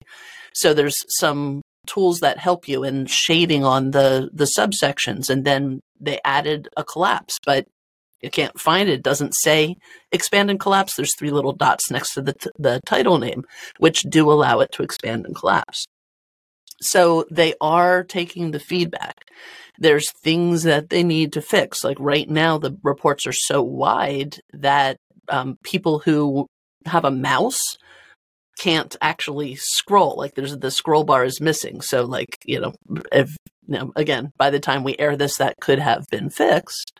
So 0.54 0.72
there's 0.72 0.96
some 1.08 1.62
tools 1.86 2.20
that 2.20 2.38
help 2.38 2.68
you 2.68 2.84
in 2.84 3.06
shading 3.06 3.64
on 3.64 3.90
the 3.90 4.30
the 4.32 4.44
subsections 4.44 5.30
and 5.30 5.44
then 5.44 5.80
they 6.00 6.20
added 6.24 6.68
a 6.76 6.84
collapse, 6.84 7.38
but 7.44 7.66
you 8.22 8.30
can't 8.30 8.58
find 8.58 8.88
it. 8.88 8.94
it. 8.94 9.02
doesn't 9.02 9.34
say 9.34 9.76
expand 10.12 10.50
and 10.50 10.60
collapse. 10.60 10.94
There's 10.94 11.14
three 11.16 11.30
little 11.30 11.52
dots 11.52 11.90
next 11.90 12.14
to 12.14 12.22
the, 12.22 12.32
t- 12.32 12.50
the 12.58 12.80
title 12.84 13.18
name, 13.18 13.44
which 13.78 14.02
do 14.02 14.30
allow 14.30 14.60
it 14.60 14.72
to 14.72 14.82
expand 14.82 15.26
and 15.26 15.34
collapse. 15.34 15.86
So 16.80 17.26
they 17.30 17.54
are 17.60 18.04
taking 18.04 18.50
the 18.50 18.60
feedback. 18.60 19.30
There's 19.78 20.10
things 20.12 20.64
that 20.64 20.90
they 20.90 21.02
need 21.02 21.32
to 21.34 21.42
fix. 21.42 21.84
Like 21.84 21.98
right 22.00 22.28
now, 22.28 22.58
the 22.58 22.76
reports 22.82 23.26
are 23.26 23.32
so 23.32 23.62
wide 23.62 24.36
that 24.52 24.98
um, 25.28 25.58
people 25.62 26.00
who 26.00 26.46
have 26.86 27.04
a 27.04 27.10
mouse 27.10 27.60
can't 28.58 28.96
actually 29.00 29.56
scroll. 29.56 30.16
Like 30.16 30.34
there's 30.34 30.56
the 30.56 30.70
scroll 30.70 31.04
bar 31.04 31.24
is 31.24 31.40
missing. 31.40 31.80
So 31.80 32.04
like, 32.04 32.38
you 32.44 32.60
know, 32.60 32.72
if 33.12 33.30
you 33.66 33.78
know, 33.78 33.92
again, 33.96 34.32
by 34.36 34.50
the 34.50 34.60
time 34.60 34.82
we 34.82 34.96
air 34.98 35.16
this, 35.16 35.36
that 35.38 35.60
could 35.60 35.78
have 35.78 36.06
been 36.10 36.30
fixed. 36.30 36.92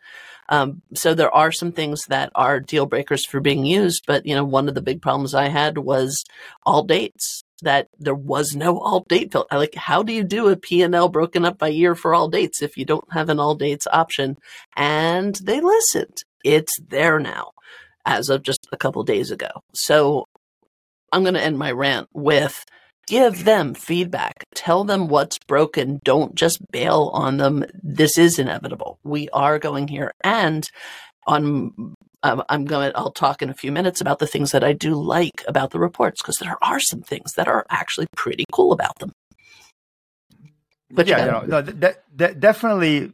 Um, 0.49 0.81
so 0.95 1.13
there 1.13 1.33
are 1.33 1.51
some 1.51 1.71
things 1.71 2.01
that 2.07 2.31
are 2.33 2.59
deal 2.59 2.85
breakers 2.85 3.25
for 3.25 3.39
being 3.39 3.65
used, 3.65 4.03
but 4.07 4.25
you 4.25 4.33
know, 4.33 4.43
one 4.43 4.67
of 4.67 4.75
the 4.75 4.81
big 4.81 5.01
problems 5.01 5.35
I 5.35 5.49
had 5.49 5.77
was 5.77 6.23
all 6.65 6.83
dates 6.83 7.43
that 7.63 7.87
there 7.97 8.15
was 8.15 8.55
no 8.55 8.79
all 8.79 9.05
date 9.07 9.31
filter. 9.31 9.57
Like, 9.57 9.75
how 9.75 10.03
do 10.03 10.13
you 10.13 10.23
do 10.23 10.49
a 10.49 10.55
P&L 10.55 11.09
broken 11.09 11.45
up 11.45 11.57
by 11.57 11.69
year 11.69 11.95
for 11.95 12.13
all 12.13 12.27
dates 12.27 12.61
if 12.61 12.77
you 12.77 12.85
don't 12.85 13.11
have 13.11 13.29
an 13.29 13.39
all 13.39 13.55
dates 13.55 13.87
option? 13.91 14.37
And 14.75 15.35
they 15.35 15.61
listened. 15.61 16.17
It's 16.43 16.77
there 16.87 17.19
now 17.19 17.51
as 18.05 18.29
of 18.29 18.43
just 18.43 18.67
a 18.71 18.77
couple 18.77 19.03
days 19.03 19.31
ago. 19.31 19.49
So 19.73 20.25
I'm 21.11 21.23
going 21.23 21.33
to 21.33 21.43
end 21.43 21.57
my 21.57 21.71
rant 21.71 22.07
with 22.13 22.65
give 23.07 23.43
them 23.43 23.73
feedback. 23.73 24.45
Tell 24.53 24.83
them 24.83 25.07
what's 25.07 25.39
broken. 25.39 25.99
Don't 26.03 26.35
just 26.35 26.59
bail 26.71 27.09
on 27.13 27.37
them. 27.37 27.65
This 27.81 28.17
is 28.17 28.37
inevitable. 28.37 28.99
We 29.03 29.29
are 29.29 29.57
going 29.57 29.87
here. 29.87 30.13
And 30.23 30.69
on 31.25 31.95
um, 32.23 32.43
I'm 32.49 32.65
going 32.65 32.91
to, 32.91 32.97
I'll 32.97 33.11
talk 33.11 33.41
in 33.41 33.49
a 33.49 33.53
few 33.53 33.71
minutes 33.71 34.01
about 34.01 34.19
the 34.19 34.27
things 34.27 34.51
that 34.51 34.63
I 34.63 34.73
do 34.73 34.93
like 34.93 35.43
about 35.47 35.71
the 35.71 35.79
reports 35.79 36.21
because 36.21 36.37
there 36.37 36.57
are 36.61 36.79
some 36.79 37.01
things 37.01 37.33
that 37.33 37.47
are 37.47 37.65
actually 37.69 38.07
pretty 38.15 38.45
cool 38.51 38.71
about 38.71 38.97
them. 38.99 39.11
But 40.91 41.07
yeah, 41.07 41.25
you 41.25 41.31
know, 41.31 41.41
no, 41.41 41.61
that, 41.61 42.03
that 42.17 42.39
definitely 42.39 43.13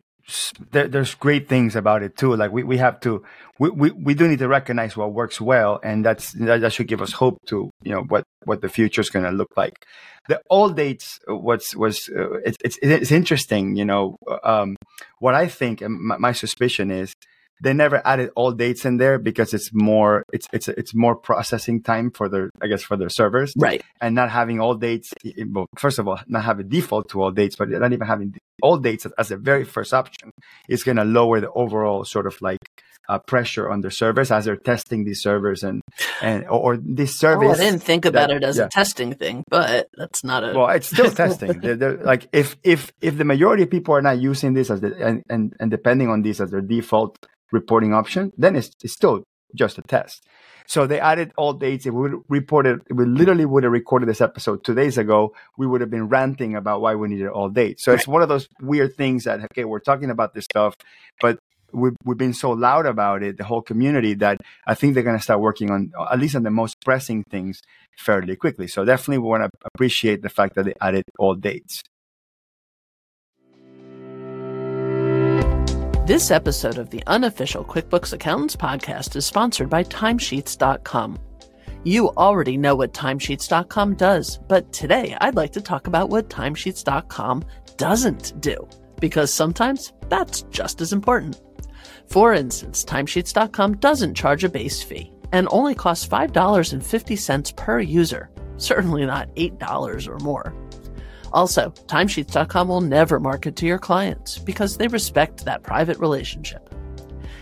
there, 0.72 0.88
there's 0.88 1.14
great 1.14 1.48
things 1.48 1.76
about 1.76 2.02
it 2.02 2.18
too. 2.18 2.36
Like 2.36 2.52
we, 2.52 2.64
we 2.64 2.78
have 2.78 3.00
to, 3.02 3.24
we, 3.60 3.70
we, 3.70 3.92
we 3.92 4.14
do 4.16 4.28
need 4.28 4.40
to 4.40 4.48
recognize 4.48 4.98
what 4.98 5.14
works 5.14 5.40
well. 5.40 5.80
And 5.84 6.04
that's, 6.04 6.32
that, 6.34 6.62
that 6.62 6.74
should 6.74 6.88
give 6.88 7.02
us 7.02 7.12
hope 7.12 7.38
to, 7.48 7.70
you 7.84 7.92
know, 7.92 8.02
what, 8.04 8.24
what 8.46 8.62
the 8.62 8.70
future 8.70 9.02
is 9.02 9.10
going 9.10 9.26
to 9.26 9.32
look 9.32 9.52
like. 9.56 9.86
The 10.28 10.42
old 10.50 10.76
dates 10.76 11.20
was, 11.28 11.76
was, 11.76 12.10
uh, 12.10 12.40
it's, 12.40 12.58
it's, 12.64 12.80
it's 12.82 13.12
interesting, 13.12 13.76
you 13.76 13.86
know, 13.86 14.16
um, 14.44 14.76
what 15.20 15.36
I 15.36 15.48
think, 15.48 15.82
my, 15.82 16.18
my 16.18 16.32
suspicion 16.32 16.90
is 16.90 17.14
they 17.62 17.74
never 17.74 18.02
added 18.06 18.30
all 18.36 18.52
dates 18.52 18.86
in 18.86 18.98
there 18.98 19.18
because 19.18 19.54
it's 19.54 19.72
more 19.74 20.24
it's 20.34 20.48
it's 20.52 20.68
it's 20.68 20.94
more 20.94 21.16
processing 21.16 21.82
time 21.82 22.12
for 22.12 22.28
their 22.30 22.50
I 22.62 22.68
guess 22.68 22.84
for 22.84 22.98
their 22.98 23.10
servers 23.10 23.54
right 23.58 23.82
and 24.02 24.16
not 24.16 24.30
having 24.30 24.60
all 24.60 24.76
dates 24.76 25.14
well, 25.52 25.68
first 25.78 26.00
of 26.00 26.08
all 26.08 26.20
not 26.28 26.44
have 26.44 26.60
a 26.60 26.64
default 26.64 27.10
to 27.10 27.22
all 27.22 27.32
dates 27.32 27.56
but 27.56 27.70
not 27.70 27.94
even 27.94 28.08
having 28.08 28.36
all 28.62 28.78
dates 28.78 29.06
as 29.18 29.32
a 29.32 29.38
very 29.38 29.64
first 29.64 29.94
option 29.94 30.32
is 30.70 30.84
going 30.84 30.98
to 30.98 31.06
lower 31.06 31.40
the 31.40 31.52
overall 31.52 32.04
sort 32.04 32.28
of 32.28 32.42
like 32.42 32.60
uh, 33.08 33.20
pressure 33.20 33.70
on 33.70 33.82
the 33.82 33.92
servers 33.92 34.32
as 34.32 34.46
they're 34.46 34.56
testing 34.56 35.06
these 35.06 35.22
servers 35.22 35.64
and 35.64 35.82
and 36.22 36.48
or, 36.48 36.78
this 36.78 37.18
service. 37.18 37.50
Oh, 37.50 37.62
I 37.62 37.66
didn't 37.70 37.84
think 37.84 38.06
about 38.06 38.30
that, 38.30 38.38
it 38.38 38.44
as 38.44 38.58
yeah. 38.58 38.66
a 38.66 38.70
testing 38.70 39.14
thing, 39.14 39.44
but 39.50 39.88
that's 39.96 40.24
not 40.24 40.44
a. 40.44 40.54
Well, 40.54 40.70
it's 40.70 40.88
still 40.88 41.12
testing. 41.12 41.60
they're, 41.62 41.76
they're, 41.76 41.98
like 41.98 42.28
if 42.34 42.58
if 42.64 42.92
if 43.02 43.18
the 43.18 43.26
majority 43.26 43.64
of 43.64 43.70
people 43.70 43.96
are 43.96 44.02
not 44.02 44.18
using 44.20 44.54
this 44.54 44.70
as 44.70 44.82
the 44.82 44.96
and, 45.06 45.24
and 45.30 45.56
and 45.60 45.72
depending 45.72 46.10
on 46.10 46.22
this 46.22 46.40
as 46.40 46.52
their 46.52 46.62
default 46.62 47.18
reporting 47.60 47.94
option, 47.94 48.32
then 48.38 48.56
it's, 48.56 48.70
it's 48.84 48.94
still 48.94 49.24
just 49.56 49.78
a 49.78 49.82
test. 49.82 50.18
So 50.68 50.88
they 50.88 51.00
added 51.00 51.32
all 51.38 51.54
dates. 51.54 51.86
If 51.86 51.94
we 51.94 52.10
reported, 52.28 52.82
we 52.90 53.06
literally 53.06 53.46
would 53.46 53.64
have 53.64 53.72
recorded 53.72 54.08
this 54.10 54.22
episode 54.22 54.64
two 54.64 54.74
days 54.74 54.98
ago, 54.98 55.34
we 55.58 55.68
would 55.68 55.82
have 55.82 55.92
been 55.92 56.10
ranting 56.10 56.56
about 56.56 56.82
why 56.82 56.96
we 56.96 57.08
needed 57.08 57.28
all 57.28 57.50
dates. 57.50 57.84
So 57.84 57.92
right. 57.92 58.00
it's 58.00 58.08
one 58.08 58.24
of 58.24 58.30
those 58.30 58.48
weird 58.62 58.96
things 58.96 59.26
that, 59.26 59.44
okay, 59.46 59.66
we're 59.66 59.80
talking 59.80 60.10
about 60.10 60.34
this 60.34 60.46
stuff, 60.46 60.74
but 61.22 61.38
we've, 61.72 61.96
we've 62.04 62.18
been 62.18 62.34
so 62.34 62.52
loud 62.52 62.86
about 62.88 63.22
it, 63.22 63.38
the 63.38 63.44
whole 63.44 63.62
community, 63.62 64.16
that 64.16 64.38
I 64.66 64.74
think 64.74 64.94
they're 64.94 65.04
going 65.04 65.18
to 65.18 65.24
start 65.24 65.40
working 65.40 65.70
on 65.70 65.92
at 66.12 66.20
least 66.20 66.36
on 66.36 66.44
the 66.44 66.52
most 66.52 66.76
pressing 66.84 67.24
things 67.30 67.62
fairly 67.98 68.36
quickly. 68.36 68.68
So 68.68 68.84
definitely 68.86 69.20
we 69.20 69.30
want 69.30 69.44
to 69.44 69.50
appreciate 69.74 70.24
the 70.24 70.30
fact 70.30 70.56
that 70.56 70.66
they 70.66 70.74
added 70.82 71.04
all 71.20 71.36
dates. 71.36 71.84
This 76.06 76.30
episode 76.30 76.78
of 76.78 76.92
the 76.92 77.02
unofficial 77.08 77.66
QuickBooks 77.66 78.14
Accountants 78.14 78.56
podcast 78.56 79.16
is 79.16 79.26
sponsored 79.26 79.72
by 79.72 79.84
Timesheets.com. 79.86 81.18
You 81.84 82.10
already 82.10 82.58
know 82.58 82.76
what 82.76 82.94
Timesheets.com 82.94 83.96
does, 83.96 84.38
but 84.48 84.72
today 84.72 85.18
I'd 85.20 85.34
like 85.34 85.52
to 85.54 85.62
talk 85.62 85.88
about 85.88 86.12
what 86.12 86.30
Timesheets.com 86.30 87.44
doesn't 87.78 88.40
do, 88.40 88.68
because 89.02 89.34
sometimes 89.34 89.94
that's 90.08 90.44
just 90.52 90.80
as 90.80 90.94
important. 90.94 91.42
For 92.06 92.36
instance, 92.36 92.86
Timesheets.com 92.86 93.78
doesn't 93.78 94.14
charge 94.14 94.44
a 94.44 94.50
base 94.50 94.84
fee 94.84 95.12
and 95.32 95.48
only 95.50 95.74
costs 95.74 96.08
$5.50 96.08 97.56
per 97.56 97.80
user, 97.80 98.30
certainly 98.58 99.08
not 99.08 99.34
$8 99.34 100.08
or 100.08 100.20
more. 100.20 100.54
Also, 101.34 101.70
timesheets.com 101.88 102.68
will 102.68 102.82
never 102.82 103.20
market 103.20 103.56
to 103.58 103.66
your 103.66 103.80
clients 103.80 104.38
because 104.38 104.78
they 104.78 104.88
respect 104.88 105.46
that 105.46 105.64
private 105.64 105.98
relationship. 106.00 106.74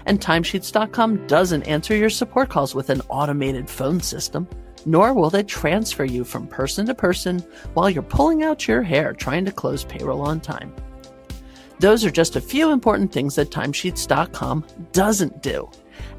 And 0.05 0.19
timesheets.com 0.19 1.27
doesn't 1.27 1.63
answer 1.63 1.95
your 1.95 2.09
support 2.09 2.49
calls 2.49 2.75
with 2.75 2.89
an 2.89 3.01
automated 3.09 3.69
phone 3.69 4.01
system, 4.01 4.47
nor 4.85 5.13
will 5.13 5.29
they 5.29 5.43
transfer 5.43 6.03
you 6.03 6.23
from 6.23 6.47
person 6.47 6.85
to 6.87 6.93
person 6.93 7.39
while 7.73 7.89
you're 7.89 8.03
pulling 8.03 8.43
out 8.43 8.67
your 8.67 8.81
hair 8.81 9.13
trying 9.13 9.45
to 9.45 9.51
close 9.51 9.85
payroll 9.85 10.21
on 10.21 10.39
time. 10.39 10.73
Those 11.79 12.05
are 12.05 12.11
just 12.11 12.35
a 12.35 12.41
few 12.41 12.71
important 12.71 13.11
things 13.11 13.35
that 13.35 13.49
timesheets.com 13.49 14.65
doesn't 14.91 15.41
do. 15.41 15.69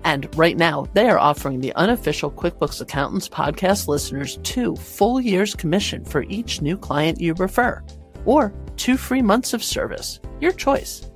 And 0.05 0.29
right 0.37 0.57
now, 0.57 0.87
they 0.93 1.09
are 1.09 1.19
offering 1.19 1.61
the 1.61 1.75
unofficial 1.75 2.31
QuickBooks 2.31 2.81
Accountants 2.83 3.29
podcast 3.29 3.89
listeners 3.89 4.39
two 4.43 4.77
full 4.77 5.21
years 5.21 5.55
commission 5.55 6.05
for 6.05 6.23
each 6.25 6.61
new 6.61 6.77
client 6.77 7.21
you 7.21 7.35
refer, 7.35 7.83
or 8.27 8.53
two 8.77 8.97
free 8.97 9.23
months 9.23 9.55
of 9.55 9.65
service. 9.65 10.21
Your 10.41 10.53
choice. 10.53 11.11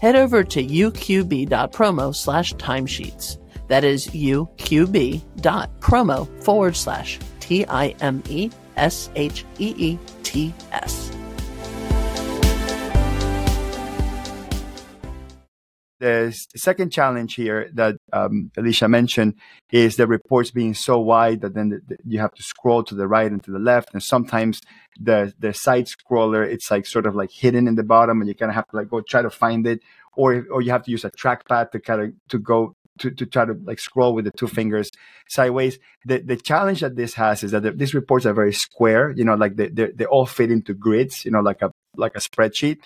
Head 0.00 0.16
over 0.16 0.44
to 0.44 0.64
uqb.promo 0.64 2.14
slash 2.14 2.54
timesheets. 2.54 3.38
That 3.68 3.84
is 3.84 4.06
uqb.promo 4.08 4.44
forward 6.44 6.76
slash 6.76 7.18
T 7.40 7.66
I 7.66 7.88
M 8.00 8.22
E 8.28 8.50
S 8.76 9.10
H 9.16 9.44
E 9.58 9.74
E 9.76 9.98
T 10.22 10.54
S. 10.72 11.03
The 16.04 16.36
second 16.54 16.90
challenge 16.92 17.32
here 17.34 17.70
that 17.80 17.96
um, 18.12 18.50
Alicia 18.58 18.88
mentioned 18.88 19.36
is 19.72 19.96
the 19.96 20.06
reports 20.06 20.50
being 20.50 20.74
so 20.74 20.98
wide 21.00 21.40
that 21.40 21.54
then 21.54 21.70
the, 21.70 21.80
the, 21.88 21.96
you 22.04 22.18
have 22.18 22.34
to 22.34 22.42
scroll 22.42 22.84
to 22.84 22.94
the 22.94 23.08
right 23.08 23.32
and 23.32 23.42
to 23.44 23.50
the 23.50 23.58
left, 23.58 23.94
and 23.94 24.02
sometimes 24.02 24.60
the 25.00 25.32
the 25.38 25.54
side 25.54 25.86
scroller 25.86 26.46
it's 26.46 26.70
like 26.70 26.84
sort 26.84 27.06
of 27.06 27.14
like 27.14 27.30
hidden 27.30 27.66
in 27.66 27.76
the 27.76 27.82
bottom, 27.82 28.20
and 28.20 28.28
you 28.28 28.34
kind 28.34 28.50
of 28.50 28.54
have 28.54 28.68
to 28.68 28.76
like 28.76 28.90
go 28.90 29.00
try 29.00 29.22
to 29.22 29.30
find 29.30 29.66
it, 29.66 29.80
or 30.14 30.44
or 30.52 30.60
you 30.60 30.72
have 30.72 30.84
to 30.84 30.90
use 30.90 31.06
a 31.06 31.10
trackpad 31.10 31.70
to 31.70 31.80
kind 31.80 32.02
of 32.02 32.12
to 32.28 32.38
go 32.38 32.76
to, 32.98 33.10
to 33.10 33.24
try 33.24 33.46
to 33.46 33.54
like 33.64 33.78
scroll 33.78 34.14
with 34.14 34.26
the 34.26 34.30
two 34.32 34.46
fingers 34.46 34.90
sideways. 35.30 35.78
The 36.04 36.18
the 36.18 36.36
challenge 36.36 36.80
that 36.80 36.96
this 36.96 37.14
has 37.14 37.42
is 37.42 37.52
that 37.52 37.62
the, 37.62 37.72
these 37.72 37.94
reports 37.94 38.26
are 38.26 38.34
very 38.34 38.52
square, 38.52 39.10
you 39.16 39.24
know, 39.24 39.36
like 39.36 39.56
they, 39.56 39.68
they, 39.68 39.86
they 39.98 40.04
all 40.04 40.26
fit 40.26 40.50
into 40.50 40.74
grids, 40.74 41.24
you 41.24 41.30
know, 41.30 41.40
like 41.40 41.62
a 41.62 41.70
like 41.96 42.14
a 42.14 42.20
spreadsheet. 42.20 42.78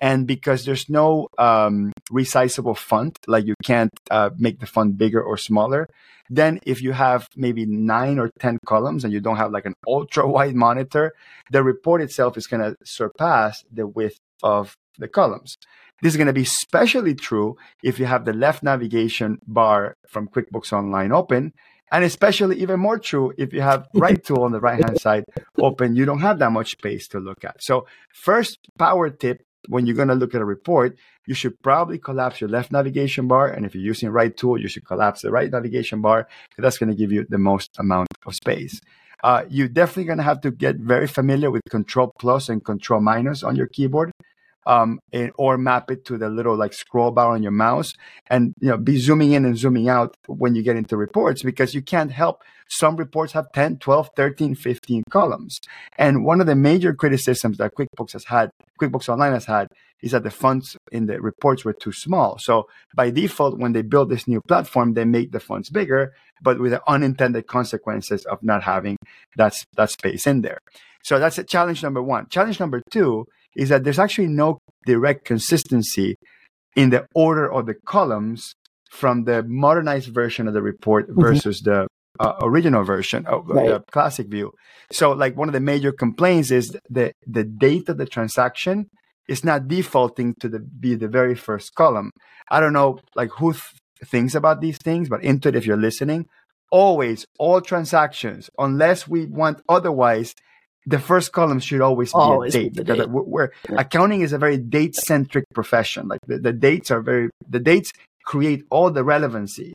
And 0.00 0.26
because 0.26 0.64
there's 0.64 0.88
no 0.88 1.28
um, 1.38 1.92
resizable 2.10 2.76
font, 2.76 3.18
like 3.26 3.46
you 3.46 3.54
can't 3.62 3.92
uh, 4.10 4.30
make 4.36 4.58
the 4.58 4.66
font 4.66 4.98
bigger 4.98 5.22
or 5.22 5.36
smaller, 5.36 5.88
then 6.28 6.60
if 6.64 6.82
you 6.82 6.92
have 6.92 7.28
maybe 7.36 7.66
nine 7.66 8.18
or 8.18 8.30
10 8.40 8.58
columns 8.66 9.04
and 9.04 9.12
you 9.12 9.20
don't 9.20 9.36
have 9.36 9.52
like 9.52 9.66
an 9.66 9.74
ultra 9.86 10.26
wide 10.34 10.54
monitor, 10.54 11.12
the 11.50 11.62
report 11.62 12.00
itself 12.00 12.36
is 12.36 12.46
going 12.46 12.62
to 12.62 12.76
surpass 12.84 13.64
the 13.70 13.86
width 13.86 14.18
of 14.42 14.76
the 14.98 15.08
columns. 15.08 15.56
This 16.02 16.14
is 16.14 16.16
going 16.16 16.26
to 16.26 16.32
be 16.32 16.42
especially 16.42 17.14
true 17.14 17.56
if 17.82 18.00
you 18.00 18.06
have 18.06 18.24
the 18.24 18.32
left 18.32 18.62
navigation 18.64 19.38
bar 19.46 19.94
from 20.08 20.26
QuickBooks 20.26 20.72
Online 20.72 21.12
open 21.12 21.52
and 21.92 22.04
especially 22.04 22.60
even 22.60 22.80
more 22.80 22.98
true 22.98 23.32
if 23.38 23.52
you 23.52 23.60
have 23.60 23.86
right 23.94 24.22
tool 24.24 24.42
on 24.42 24.52
the 24.52 24.60
right 24.60 24.82
hand 24.82 25.00
side 25.00 25.24
open, 25.60 25.94
you 25.94 26.04
don't 26.04 26.20
have 26.20 26.38
that 26.40 26.50
much 26.50 26.72
space 26.72 27.06
to 27.08 27.20
look 27.20 27.44
at. 27.44 27.62
So 27.62 27.86
first 28.12 28.58
power 28.78 29.10
tip 29.10 29.44
when 29.68 29.86
you're 29.86 29.94
going 29.94 30.08
to 30.08 30.14
look 30.14 30.34
at 30.34 30.40
a 30.40 30.44
report, 30.44 30.96
you 31.26 31.34
should 31.34 31.60
probably 31.62 31.98
collapse 31.98 32.40
your 32.40 32.50
left 32.50 32.72
navigation 32.72 33.28
bar. 33.28 33.46
And 33.48 33.64
if 33.64 33.74
you're 33.74 33.84
using 33.84 34.08
right 34.10 34.36
tool, 34.36 34.60
you 34.60 34.66
should 34.66 34.84
collapse 34.84 35.22
the 35.22 35.30
right 35.30 35.50
navigation 35.50 36.00
bar 36.00 36.26
because 36.48 36.62
that's 36.62 36.78
going 36.78 36.90
to 36.90 36.96
give 36.96 37.12
you 37.12 37.26
the 37.28 37.38
most 37.38 37.70
amount 37.78 38.08
of 38.26 38.34
space. 38.34 38.80
Uh, 39.22 39.44
you're 39.48 39.68
definitely 39.68 40.04
going 40.04 40.18
to 40.18 40.24
have 40.24 40.40
to 40.40 40.50
get 40.50 40.76
very 40.76 41.06
familiar 41.06 41.48
with 41.48 41.62
control 41.70 42.12
plus 42.18 42.48
and 42.48 42.64
control 42.64 43.00
minus 43.00 43.44
on 43.44 43.54
your 43.54 43.68
keyboard. 43.68 44.10
Um, 44.66 45.00
and, 45.12 45.32
or 45.36 45.58
map 45.58 45.90
it 45.90 46.04
to 46.06 46.18
the 46.18 46.28
little 46.28 46.56
like 46.56 46.72
scroll 46.72 47.10
bar 47.10 47.32
on 47.32 47.42
your 47.42 47.52
mouse 47.52 47.94
and 48.28 48.54
you 48.60 48.68
know 48.68 48.76
be 48.76 48.96
zooming 48.96 49.32
in 49.32 49.44
and 49.44 49.56
zooming 49.56 49.88
out 49.88 50.16
when 50.26 50.54
you 50.54 50.62
get 50.62 50.76
into 50.76 50.96
reports 50.96 51.42
because 51.42 51.74
you 51.74 51.82
can't 51.82 52.12
help 52.12 52.42
some 52.68 52.96
reports 52.96 53.32
have 53.32 53.52
10 53.52 53.78
12 53.78 54.10
13 54.16 54.54
15 54.54 55.04
columns. 55.10 55.60
And 55.98 56.24
one 56.24 56.40
of 56.40 56.46
the 56.46 56.54
major 56.54 56.94
criticisms 56.94 57.58
that 57.58 57.74
quickbooks 57.74 58.12
has 58.12 58.24
had 58.24 58.50
quickbooks 58.80 59.08
online 59.08 59.32
has 59.32 59.44
had 59.44 59.68
is 60.02 60.12
that 60.12 60.24
the 60.24 60.30
fonts 60.30 60.76
in 60.90 61.06
the 61.06 61.20
reports 61.20 61.64
were 61.64 61.74
too 61.74 61.92
small. 61.92 62.38
So 62.38 62.68
by 62.94 63.10
default 63.10 63.58
when 63.58 63.72
they 63.72 63.82
build 63.82 64.10
this 64.10 64.26
new 64.26 64.40
platform 64.48 64.94
they 64.94 65.04
make 65.04 65.32
the 65.32 65.40
fonts 65.40 65.70
bigger 65.70 66.14
but 66.42 66.58
with 66.58 66.72
the 66.72 66.82
unintended 66.90 67.46
consequences 67.46 68.24
of 68.24 68.42
not 68.42 68.62
having 68.64 68.96
that, 69.36 69.54
that 69.76 69.90
space 69.90 70.26
in 70.26 70.42
there. 70.42 70.58
So 71.04 71.18
that's 71.18 71.38
a 71.38 71.44
challenge 71.44 71.82
number 71.82 72.02
one. 72.02 72.28
Challenge 72.28 72.58
number 72.58 72.82
two 72.90 73.26
is 73.56 73.68
that 73.68 73.84
there's 73.84 73.98
actually 73.98 74.28
no 74.28 74.58
direct 74.86 75.24
consistency 75.24 76.16
in 76.76 76.90
the 76.90 77.06
order 77.14 77.50
of 77.50 77.66
the 77.66 77.74
columns 77.86 78.54
from 78.90 79.24
the 79.24 79.42
modernized 79.42 80.08
version 80.08 80.48
of 80.48 80.54
the 80.54 80.62
report 80.62 81.08
mm-hmm. 81.08 81.20
versus 81.20 81.60
the 81.60 81.86
uh, 82.20 82.34
original 82.42 82.84
version 82.84 83.26
of 83.26 83.46
right. 83.46 83.68
the 83.68 83.84
classic 83.90 84.28
view. 84.28 84.52
So, 84.90 85.12
like 85.12 85.36
one 85.36 85.48
of 85.48 85.54
the 85.54 85.60
major 85.60 85.92
complaints 85.92 86.50
is 86.50 86.76
the 86.90 87.12
the 87.26 87.44
date 87.44 87.88
of 87.88 87.96
the 87.96 88.06
transaction 88.06 88.90
is 89.28 89.44
not 89.44 89.68
defaulting 89.68 90.34
to 90.40 90.48
the 90.48 90.60
be 90.60 90.94
the 90.94 91.08
very 91.08 91.34
first 91.34 91.74
column. 91.74 92.10
I 92.50 92.60
don't 92.60 92.72
know 92.72 92.98
like 93.16 93.30
who 93.38 93.52
th- 93.52 93.64
thinks 94.04 94.34
about 94.34 94.60
these 94.60 94.78
things, 94.78 95.08
but 95.08 95.22
Intuit, 95.22 95.54
if 95.54 95.64
you're 95.64 95.76
listening, 95.76 96.26
always 96.70 97.24
all 97.38 97.60
transactions, 97.60 98.50
unless 98.58 99.08
we 99.08 99.26
want 99.26 99.62
otherwise, 99.68 100.34
the 100.86 100.98
first 100.98 101.32
column 101.32 101.60
should 101.60 101.80
always, 101.80 102.12
always 102.12 102.54
be 102.54 102.58
a 102.58 102.62
date 102.64 102.74
because 102.74 102.98
date. 102.98 103.08
We're, 103.08 103.50
yeah. 103.70 103.80
accounting 103.80 104.22
is 104.22 104.32
a 104.32 104.38
very 104.38 104.58
date 104.58 104.96
centric 104.96 105.44
profession. 105.54 106.08
Like 106.08 106.20
the, 106.26 106.38
the, 106.38 106.52
dates 106.52 106.90
are 106.90 107.00
very 107.00 107.30
the 107.48 107.60
dates 107.60 107.92
create 108.24 108.64
all 108.70 108.90
the 108.90 109.04
relevancy 109.04 109.72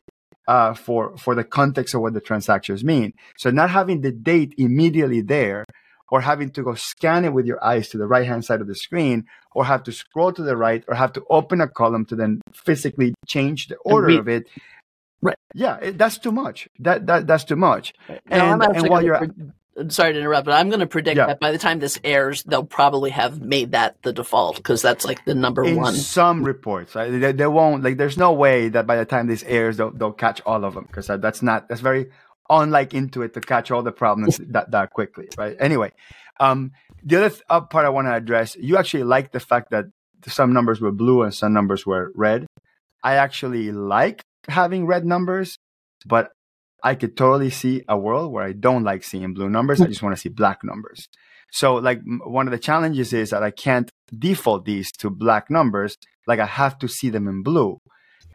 uh, 0.47 0.73
for 0.73 1.17
for 1.17 1.35
the 1.35 1.43
context 1.43 1.93
of 1.93 2.01
what 2.01 2.13
the 2.13 2.21
transactions 2.21 2.83
mean. 2.83 3.13
So 3.37 3.51
not 3.51 3.69
having 3.69 4.01
the 4.01 4.11
date 4.11 4.53
immediately 4.57 5.21
there, 5.21 5.65
or 6.09 6.21
having 6.21 6.49
to 6.51 6.63
go 6.63 6.75
scan 6.75 7.25
it 7.25 7.33
with 7.33 7.45
your 7.45 7.63
eyes 7.63 7.89
to 7.89 7.97
the 7.97 8.07
right 8.07 8.25
hand 8.25 8.45
side 8.45 8.61
of 8.61 8.67
the 8.67 8.75
screen, 8.75 9.25
or 9.53 9.65
have 9.65 9.83
to 9.83 9.91
scroll 9.91 10.31
to 10.33 10.41
the 10.41 10.57
right, 10.57 10.83
or 10.87 10.95
have 10.95 11.13
to 11.13 11.23
open 11.29 11.61
a 11.61 11.67
column 11.67 12.05
to 12.05 12.15
then 12.15 12.41
physically 12.53 13.13
change 13.25 13.67
the 13.67 13.75
order 13.77 14.19
of 14.19 14.27
it. 14.27 14.47
Right. 15.21 15.35
Yeah, 15.55 15.77
it, 15.77 15.97
that's 15.97 16.17
too 16.17 16.31
much. 16.31 16.67
That 16.79 17.07
that 17.07 17.27
that's 17.27 17.43
too 17.43 17.55
much. 17.55 17.93
Right. 18.07 18.21
And, 18.27 18.61
and 18.61 18.89
while 18.89 19.03
you're 19.03 19.27
sorry 19.89 20.13
to 20.13 20.19
interrupt, 20.19 20.45
but 20.45 20.53
I'm 20.53 20.69
going 20.69 20.79
to 20.79 20.87
predict 20.87 21.17
yeah. 21.17 21.27
that 21.27 21.39
by 21.39 21.51
the 21.51 21.57
time 21.57 21.79
this 21.79 21.99
airs, 22.03 22.43
they'll 22.43 22.63
probably 22.63 23.11
have 23.11 23.41
made 23.41 23.71
that 23.71 24.01
the 24.01 24.13
default 24.13 24.57
because 24.57 24.81
that's 24.81 25.05
like 25.05 25.23
the 25.25 25.35
number 25.35 25.63
in 25.65 25.75
one. 25.75 25.95
Some 25.95 26.43
reports, 26.43 26.95
right? 26.95 27.09
they, 27.09 27.31
they, 27.31 27.47
won't 27.47 27.83
like. 27.83 27.97
There's 27.97 28.17
no 28.17 28.33
way 28.33 28.69
that 28.69 28.87
by 28.87 28.97
the 28.97 29.05
time 29.05 29.27
this 29.27 29.43
airs, 29.43 29.77
they'll, 29.77 29.91
they'll 29.91 30.11
catch 30.11 30.41
all 30.45 30.63
of 30.63 30.73
them 30.73 30.85
because 30.85 31.07
that's 31.07 31.41
not 31.41 31.69
that's 31.69 31.81
very 31.81 32.11
unlike 32.49 32.91
Intuit 32.91 33.33
to 33.33 33.41
catch 33.41 33.71
all 33.71 33.83
the 33.83 33.91
problems 33.91 34.37
that 34.49 34.71
that 34.71 34.91
quickly, 34.91 35.27
right? 35.37 35.55
Anyway, 35.59 35.91
um, 36.39 36.71
the 37.03 37.17
other 37.17 37.29
th- 37.29 37.41
uh, 37.49 37.61
part 37.61 37.85
I 37.85 37.89
want 37.89 38.07
to 38.07 38.13
address, 38.13 38.55
you 38.55 38.77
actually 38.77 39.03
like 39.03 39.31
the 39.31 39.39
fact 39.39 39.71
that 39.71 39.85
some 40.27 40.53
numbers 40.53 40.81
were 40.81 40.91
blue 40.91 41.23
and 41.23 41.33
some 41.33 41.53
numbers 41.53 41.85
were 41.85 42.11
red. 42.15 42.47
I 43.03 43.15
actually 43.15 43.71
like 43.71 44.23
having 44.47 44.85
red 44.85 45.05
numbers, 45.05 45.57
but 46.05 46.31
I 46.87 46.95
could 46.95 47.17
totally 47.17 47.49
see 47.49 47.83
a 47.89 47.97
world 47.97 48.31
where 48.31 48.45
I 48.45 48.53
don't 48.53 48.85
like 48.85 49.03
seeing 49.03 49.33
blue 49.33 49.49
numbers. 49.49 49.81
I 49.81 49.87
just 49.87 50.01
want 50.01 50.15
to 50.15 50.21
see 50.21 50.29
black 50.29 50.59
numbers. 50.63 51.09
So, 51.51 51.75
like, 51.75 51.99
one 52.39 52.47
of 52.47 52.51
the 52.51 52.63
challenges 52.69 53.11
is 53.11 53.31
that 53.31 53.43
I 53.43 53.51
can't 53.51 53.89
default 54.17 54.63
these 54.63 54.89
to 54.99 55.09
black 55.09 55.49
numbers. 55.49 55.97
Like, 56.27 56.39
I 56.39 56.45
have 56.45 56.79
to 56.79 56.87
see 56.87 57.09
them 57.09 57.27
in 57.27 57.43
blue. 57.43 57.79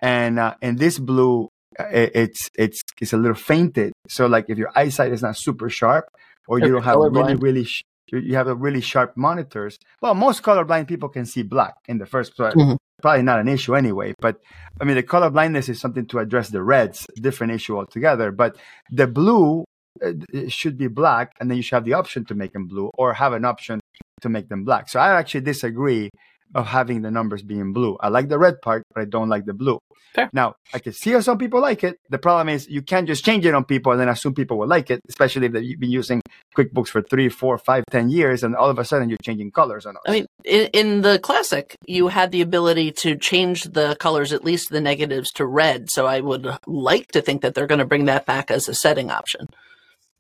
And, 0.02 0.38
uh, 0.38 0.54
and 0.60 0.78
this 0.78 0.98
blue, 0.98 1.48
uh, 1.80 1.86
it's, 2.24 2.50
it's, 2.54 2.82
it's 3.00 3.14
a 3.14 3.16
little 3.16 3.42
fainted. 3.52 3.94
So, 4.08 4.26
like, 4.26 4.46
if 4.50 4.58
your 4.58 4.70
eyesight 4.76 5.12
is 5.12 5.22
not 5.22 5.38
super 5.38 5.70
sharp 5.70 6.04
or 6.46 6.58
you 6.58 6.68
don't 6.72 6.82
have 6.82 6.98
really, 6.98 7.36
really, 7.36 7.64
sh- 7.64 7.84
you 8.12 8.34
have 8.34 8.48
a 8.48 8.54
really 8.54 8.82
sharp 8.82 9.16
monitors. 9.16 9.78
Well, 10.02 10.14
most 10.14 10.42
colorblind 10.42 10.88
people 10.88 11.08
can 11.08 11.24
see 11.24 11.42
black 11.42 11.76
in 11.88 11.96
the 11.96 12.06
first 12.06 12.36
place. 12.36 12.54
Mm-hmm 12.54 12.76
probably 13.02 13.22
not 13.22 13.40
an 13.40 13.48
issue 13.48 13.74
anyway. 13.74 14.14
But 14.20 14.40
I 14.80 14.84
mean, 14.84 14.96
the 14.96 15.02
color 15.02 15.30
blindness 15.30 15.68
is 15.68 15.80
something 15.80 16.06
to 16.06 16.18
address 16.18 16.48
the 16.48 16.62
reds, 16.62 17.06
different 17.16 17.52
issue 17.52 17.76
altogether. 17.76 18.32
But 18.32 18.56
the 18.90 19.06
blue 19.06 19.64
uh, 20.04 20.12
should 20.48 20.78
be 20.78 20.88
black, 20.88 21.34
and 21.38 21.50
then 21.50 21.56
you 21.56 21.62
should 21.62 21.76
have 21.76 21.84
the 21.84 21.94
option 21.94 22.24
to 22.26 22.34
make 22.34 22.52
them 22.52 22.66
blue 22.66 22.90
or 22.94 23.12
have 23.14 23.34
an 23.34 23.44
option 23.44 23.80
to 24.22 24.28
make 24.28 24.48
them 24.48 24.64
black. 24.64 24.88
So 24.88 25.00
I 25.00 25.18
actually 25.18 25.42
disagree 25.42 26.10
of 26.54 26.66
having 26.66 27.02
the 27.02 27.10
numbers 27.10 27.42
being 27.42 27.72
blue. 27.72 27.96
I 28.00 28.08
like 28.08 28.28
the 28.28 28.38
red 28.38 28.60
part, 28.62 28.84
but 28.94 29.02
I 29.02 29.04
don't 29.04 29.28
like 29.28 29.44
the 29.44 29.54
blue. 29.54 29.80
Fair. 30.14 30.28
Now, 30.32 30.56
I 30.74 30.78
can 30.78 30.92
see 30.92 31.12
how 31.12 31.20
some 31.20 31.38
people 31.38 31.60
like 31.60 31.82
it. 31.82 31.98
The 32.10 32.18
problem 32.18 32.50
is 32.50 32.68
you 32.68 32.82
can't 32.82 33.06
just 33.06 33.24
change 33.24 33.46
it 33.46 33.54
on 33.54 33.64
people 33.64 33.92
and 33.92 34.00
then 34.00 34.08
assume 34.08 34.34
people 34.34 34.58
will 34.58 34.68
like 34.68 34.90
it, 34.90 35.00
especially 35.08 35.46
if 35.46 35.54
you've 35.54 35.80
been 35.80 35.90
using 35.90 36.20
QuickBooks 36.54 36.88
for 36.88 37.00
three, 37.00 37.30
four, 37.30 37.56
five, 37.56 37.84
ten 37.90 38.10
years, 38.10 38.42
and 38.42 38.54
all 38.54 38.68
of 38.68 38.78
a 38.78 38.84
sudden 38.84 39.08
you're 39.08 39.18
changing 39.22 39.50
colors 39.52 39.86
on 39.86 39.96
us. 39.96 40.02
I 40.06 40.12
mean, 40.12 40.26
in, 40.44 40.68
in 40.74 41.00
the 41.00 41.18
classic, 41.18 41.76
you 41.86 42.08
had 42.08 42.30
the 42.30 42.42
ability 42.42 42.92
to 42.92 43.16
change 43.16 43.64
the 43.64 43.96
colors, 44.00 44.34
at 44.34 44.44
least 44.44 44.68
the 44.68 44.82
negatives, 44.82 45.30
to 45.32 45.46
red. 45.46 45.90
So 45.90 46.06
I 46.06 46.20
would 46.20 46.46
like 46.66 47.12
to 47.12 47.22
think 47.22 47.40
that 47.40 47.54
they're 47.54 47.66
going 47.66 47.78
to 47.78 47.86
bring 47.86 48.04
that 48.04 48.26
back 48.26 48.50
as 48.50 48.68
a 48.68 48.74
setting 48.74 49.10
option 49.10 49.48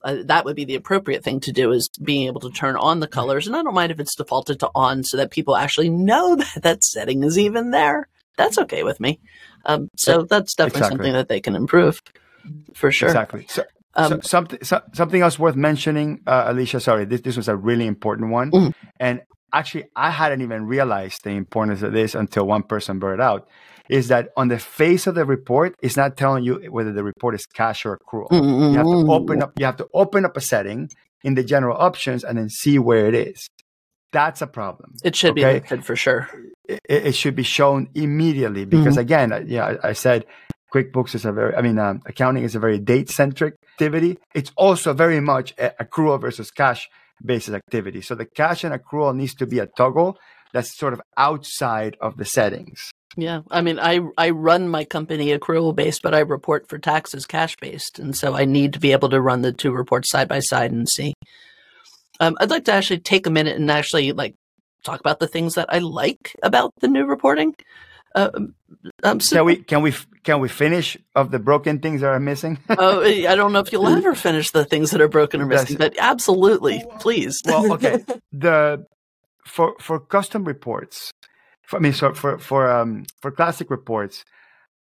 uh, 0.04 0.16
that 0.24 0.44
would 0.44 0.56
be 0.56 0.64
the 0.64 0.74
appropriate 0.74 1.22
thing 1.22 1.40
to 1.40 1.52
do 1.52 1.72
is 1.72 1.88
being 2.02 2.26
able 2.26 2.40
to 2.40 2.50
turn 2.50 2.76
on 2.76 3.00
the 3.00 3.06
colors. 3.06 3.46
And 3.46 3.56
I 3.56 3.62
don't 3.62 3.74
mind 3.74 3.92
if 3.92 4.00
it's 4.00 4.14
defaulted 4.14 4.60
to 4.60 4.70
on 4.74 5.04
so 5.04 5.16
that 5.16 5.30
people 5.30 5.56
actually 5.56 5.90
know 5.90 6.36
that 6.54 6.62
that 6.62 6.84
setting 6.84 7.22
is 7.22 7.38
even 7.38 7.70
there. 7.70 8.08
That's 8.36 8.58
okay 8.58 8.82
with 8.82 8.98
me. 8.98 9.20
Um, 9.64 9.88
so 9.96 10.22
that's 10.22 10.54
definitely 10.54 10.78
exactly. 10.78 10.96
something 10.96 11.12
that 11.12 11.28
they 11.28 11.40
can 11.40 11.54
improve 11.54 12.00
for 12.74 12.90
sure. 12.90 13.08
Exactly. 13.08 13.46
So, 13.48 13.64
um, 13.94 14.10
so 14.10 14.20
something 14.22 14.58
so, 14.62 14.80
something 14.94 15.20
else 15.20 15.38
worth 15.38 15.54
mentioning, 15.54 16.20
uh, 16.26 16.44
Alicia. 16.46 16.80
Sorry, 16.80 17.04
this 17.04 17.20
this 17.20 17.36
was 17.36 17.48
a 17.48 17.56
really 17.56 17.86
important 17.86 18.30
one, 18.30 18.50
mm-hmm. 18.50 18.70
and 18.98 19.20
actually, 19.52 19.84
I 19.94 20.10
hadn't 20.10 20.40
even 20.40 20.66
realized 20.66 21.24
the 21.24 21.30
importance 21.30 21.82
of 21.82 21.92
this 21.92 22.14
until 22.14 22.46
one 22.46 22.62
person 22.62 22.98
brought 22.98 23.14
it 23.14 23.20
out 23.20 23.48
is 23.92 24.08
that 24.08 24.30
on 24.38 24.48
the 24.48 24.58
face 24.58 25.06
of 25.06 25.14
the 25.14 25.26
report, 25.26 25.76
it's 25.82 25.98
not 25.98 26.16
telling 26.16 26.44
you 26.44 26.54
whether 26.70 26.92
the 26.92 27.04
report 27.04 27.34
is 27.34 27.44
cash 27.44 27.84
or 27.84 27.98
accrual. 27.98 28.26
Mm-hmm. 28.30 28.72
You 28.72 28.78
have 28.78 28.86
to 28.86 29.12
open 29.12 29.42
up. 29.42 29.52
You 29.58 29.66
have 29.66 29.76
to 29.76 29.88
open 29.92 30.24
up 30.24 30.34
a 30.34 30.40
setting 30.40 30.88
in 31.22 31.34
the 31.34 31.44
general 31.44 31.76
options 31.76 32.24
and 32.24 32.38
then 32.38 32.48
see 32.48 32.78
where 32.78 33.06
it 33.06 33.14
is. 33.14 33.48
That's 34.10 34.40
a 34.40 34.46
problem. 34.46 34.94
It 35.04 35.14
should 35.14 35.32
okay? 35.32 35.44
be 35.44 35.60
listed 35.60 35.84
for 35.84 35.94
sure. 35.94 36.28
It, 36.66 36.80
it, 36.88 37.14
should 37.14 37.34
be 37.34 37.42
shown 37.42 37.88
immediately 37.94 38.64
because, 38.64 38.96
mm-hmm. 38.96 39.30
again, 39.30 39.46
yeah, 39.48 39.76
I, 39.82 39.90
I, 39.90 39.92
said 39.92 40.26
QuickBooks 40.74 41.14
is 41.14 41.24
a 41.24 41.32
very, 41.32 41.54
I 41.54 41.62
mean, 41.62 41.78
um, 41.78 42.00
accounting 42.06 42.44
is 42.44 42.54
a 42.54 42.58
very 42.60 42.78
date 42.78 43.10
centric 43.10 43.54
activity. 43.72 44.18
It's 44.34 44.52
also 44.56 44.92
very 44.92 45.20
much 45.20 45.54
accrual 45.56 46.20
versus 46.20 46.50
cash 46.50 46.88
basis 47.24 47.54
activity. 47.54 48.00
So 48.00 48.14
the 48.14 48.26
cash 48.26 48.64
and 48.64 48.74
accrual 48.74 49.14
needs 49.14 49.34
to 49.36 49.46
be 49.46 49.58
a 49.58 49.66
toggle 49.66 50.18
that's 50.52 50.76
sort 50.76 50.92
of 50.92 51.00
outside 51.16 51.96
of 52.00 52.16
the 52.16 52.24
settings. 52.24 52.90
Yeah, 53.16 53.42
I 53.50 53.60
mean, 53.60 53.78
I 53.78 54.00
I 54.16 54.30
run 54.30 54.68
my 54.68 54.84
company 54.84 55.36
accrual 55.36 55.74
based, 55.74 56.00
but 56.02 56.14
I 56.14 56.20
report 56.20 56.68
for 56.68 56.78
taxes 56.78 57.26
cash 57.26 57.56
based, 57.56 57.98
and 57.98 58.16
so 58.16 58.34
I 58.34 58.46
need 58.46 58.72
to 58.72 58.80
be 58.80 58.92
able 58.92 59.10
to 59.10 59.20
run 59.20 59.42
the 59.42 59.52
two 59.52 59.72
reports 59.72 60.10
side 60.10 60.28
by 60.28 60.40
side 60.40 60.72
and 60.72 60.88
see. 60.88 61.14
Um, 62.20 62.36
I'd 62.40 62.50
like 62.50 62.64
to 62.66 62.72
actually 62.72 63.00
take 63.00 63.26
a 63.26 63.30
minute 63.30 63.56
and 63.56 63.70
actually 63.70 64.12
like 64.12 64.34
talk 64.82 65.00
about 65.00 65.20
the 65.20 65.28
things 65.28 65.54
that 65.54 65.66
I 65.68 65.78
like 65.78 66.36
about 66.42 66.72
the 66.80 66.88
new 66.88 67.04
reporting. 67.04 67.54
Uh, 68.14 68.30
um, 69.02 69.20
so, 69.20 69.36
can 69.36 69.44
we 69.44 69.56
can 69.56 69.82
we 69.82 69.94
can 70.22 70.40
we 70.40 70.48
finish 70.48 70.96
of 71.14 71.30
the 71.30 71.38
broken 71.38 71.80
things 71.80 72.00
that 72.00 72.08
are 72.08 72.20
missing? 72.20 72.58
oh, 72.70 73.02
I 73.02 73.34
don't 73.34 73.52
know 73.52 73.60
if 73.60 73.72
you'll 73.72 73.88
ever 73.98 74.14
finish 74.14 74.50
the 74.50 74.64
things 74.64 74.90
that 74.90 75.00
are 75.00 75.08
broken 75.08 75.40
or 75.40 75.46
missing, 75.46 75.76
but 75.76 75.94
absolutely, 75.98 76.84
please. 76.98 77.42
well, 77.44 77.72
okay. 77.74 78.04
The 78.32 78.86
for 79.44 79.74
for 79.80 80.00
custom 80.00 80.44
reports, 80.44 81.10
for, 81.62 81.76
I 81.76 81.80
mean, 81.80 81.92
so 81.92 82.14
for 82.14 82.38
for 82.38 82.70
um, 82.70 83.04
for 83.20 83.30
classic 83.30 83.70
reports, 83.70 84.24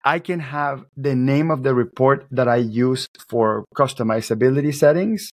I 0.04 0.18
can 0.18 0.40
have 0.40 0.84
the 0.96 1.14
name 1.14 1.50
of 1.50 1.62
the 1.62 1.74
report 1.74 2.26
that 2.30 2.48
I 2.48 2.56
use 2.56 3.08
for 3.28 3.64
customizability 3.76 4.74
settings 4.74 5.30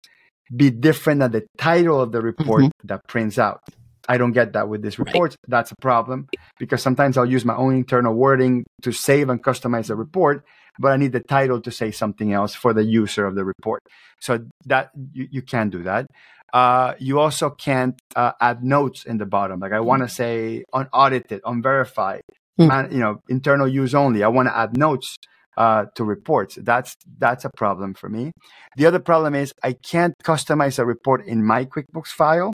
be 0.55 0.71
different 0.71 1.21
than 1.21 1.33
the 1.33 1.47
title 1.59 2.01
of 2.01 2.13
the 2.13 2.21
report 2.21 2.63
mm-hmm. 2.65 2.87
that 2.87 3.07
prints 3.07 3.39
out. 3.39 3.61
I 4.09 4.19
don't 4.19 4.33
get 4.33 4.55
that 4.55 4.69
with 4.69 4.83
this 4.83 4.99
report. 4.99 5.31
Right. 5.31 5.39
That's 5.47 5.71
a 5.71 5.77
problem 5.81 6.29
because 6.59 6.83
sometimes 6.83 7.17
I'll 7.17 7.27
use 7.27 7.45
my 7.45 7.55
own 7.55 7.77
internal 7.77 8.15
wording 8.15 8.65
to 8.83 8.91
save 8.91 9.29
and 9.29 9.43
customize 9.43 9.87
the 9.87 9.95
report, 9.95 10.45
but 10.81 10.91
I 10.91 10.97
need 10.97 11.13
the 11.13 11.21
title 11.21 11.61
to 11.61 11.71
say 11.71 11.93
something 11.93 12.33
else 12.33 12.55
for 12.55 12.73
the 12.73 12.83
user 12.83 13.25
of 13.25 13.37
the 13.37 13.45
report. 13.45 13.83
So 14.21 14.41
that 14.67 14.91
you, 15.13 15.29
you 15.31 15.43
can't 15.43 15.71
do 15.71 15.85
that. 15.85 16.07
Uh, 16.53 16.95
you 16.99 17.21
also 17.21 17.51
can't 17.51 18.01
uh, 18.17 18.33
add 18.41 18.65
notes 18.65 19.05
in 19.05 19.19
the 19.19 19.27
bottom. 19.27 19.61
Like 19.61 19.73
I 19.73 19.81
want 19.81 20.01
to 20.03 20.07
mm. 20.07 20.11
say 20.11 20.65
unaudited, 20.73 21.41
unverified, 21.45 22.23
mm. 22.59 22.69
man, 22.69 22.91
you 22.91 22.99
know, 22.99 23.21
internal 23.29 23.69
use 23.69 23.95
only. 23.95 24.23
I 24.23 24.29
want 24.29 24.49
to 24.49 24.57
add 24.57 24.77
notes 24.77 25.17
uh, 25.57 25.87
to 25.95 26.05
reports. 26.05 26.59
That's 26.61 26.97
that's 27.19 27.45
a 27.45 27.51
problem 27.57 27.95
for 27.95 28.09
me. 28.09 28.33
The 28.77 28.87
other 28.87 29.01
problem 29.01 29.35
is 29.35 29.53
I 29.63 29.75
can't 29.75 30.15
customize 30.25 30.79
a 30.79 30.87
report 30.87 31.27
in 31.27 31.45
my 31.45 31.65
QuickBooks 31.65 32.09
file 32.09 32.53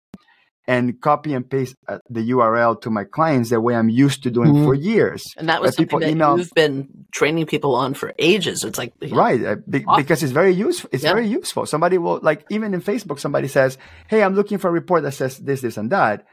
and 0.67 1.01
copy 1.01 1.33
and 1.33 1.49
paste 1.49 1.77
uh, 1.87 1.99
the 2.11 2.31
URL 2.31 2.81
to 2.83 2.91
my 2.91 3.05
clients 3.05 3.51
the 3.51 3.61
way 3.61 3.75
I'm 3.77 3.89
used 3.89 4.25
to 4.25 4.31
doing 4.31 4.53
mm-hmm. 4.53 4.65
for 4.65 4.75
years. 4.75 5.25
And 5.37 5.49
that 5.49 5.61
was 5.61 5.77
something 5.77 5.87
people 5.87 6.01
that 6.01 6.11
email, 6.11 6.39
you've 6.39 6.55
been 6.55 7.07
training 7.13 7.47
people 7.47 7.75
on 7.75 7.95
for 7.95 8.13
ages. 8.19 8.65
It's 8.65 8.79
like 8.79 8.93
right 9.11 9.45
uh, 9.45 9.57
be, 9.69 9.85
because 9.97 10.23
it's 10.23 10.33
very 10.33 10.53
useful. 10.53 10.91
It's 10.93 11.05
yeah. 11.05 11.13
very 11.13 11.29
useful. 11.29 11.67
Somebody 11.67 11.99
will 11.99 12.19
like 12.23 12.45
even 12.51 12.75
in 12.75 12.83
Facebook, 12.83 13.21
somebody 13.21 13.49
says, 13.49 13.79
"Hey, 14.09 14.23
I'm 14.23 14.35
looking 14.35 14.59
for 14.59 14.69
a 14.69 14.73
report 14.73 15.03
that 15.05 15.13
says 15.13 15.39
this, 15.39 15.61
this, 15.61 15.77
and 15.77 15.91
that." 15.91 16.27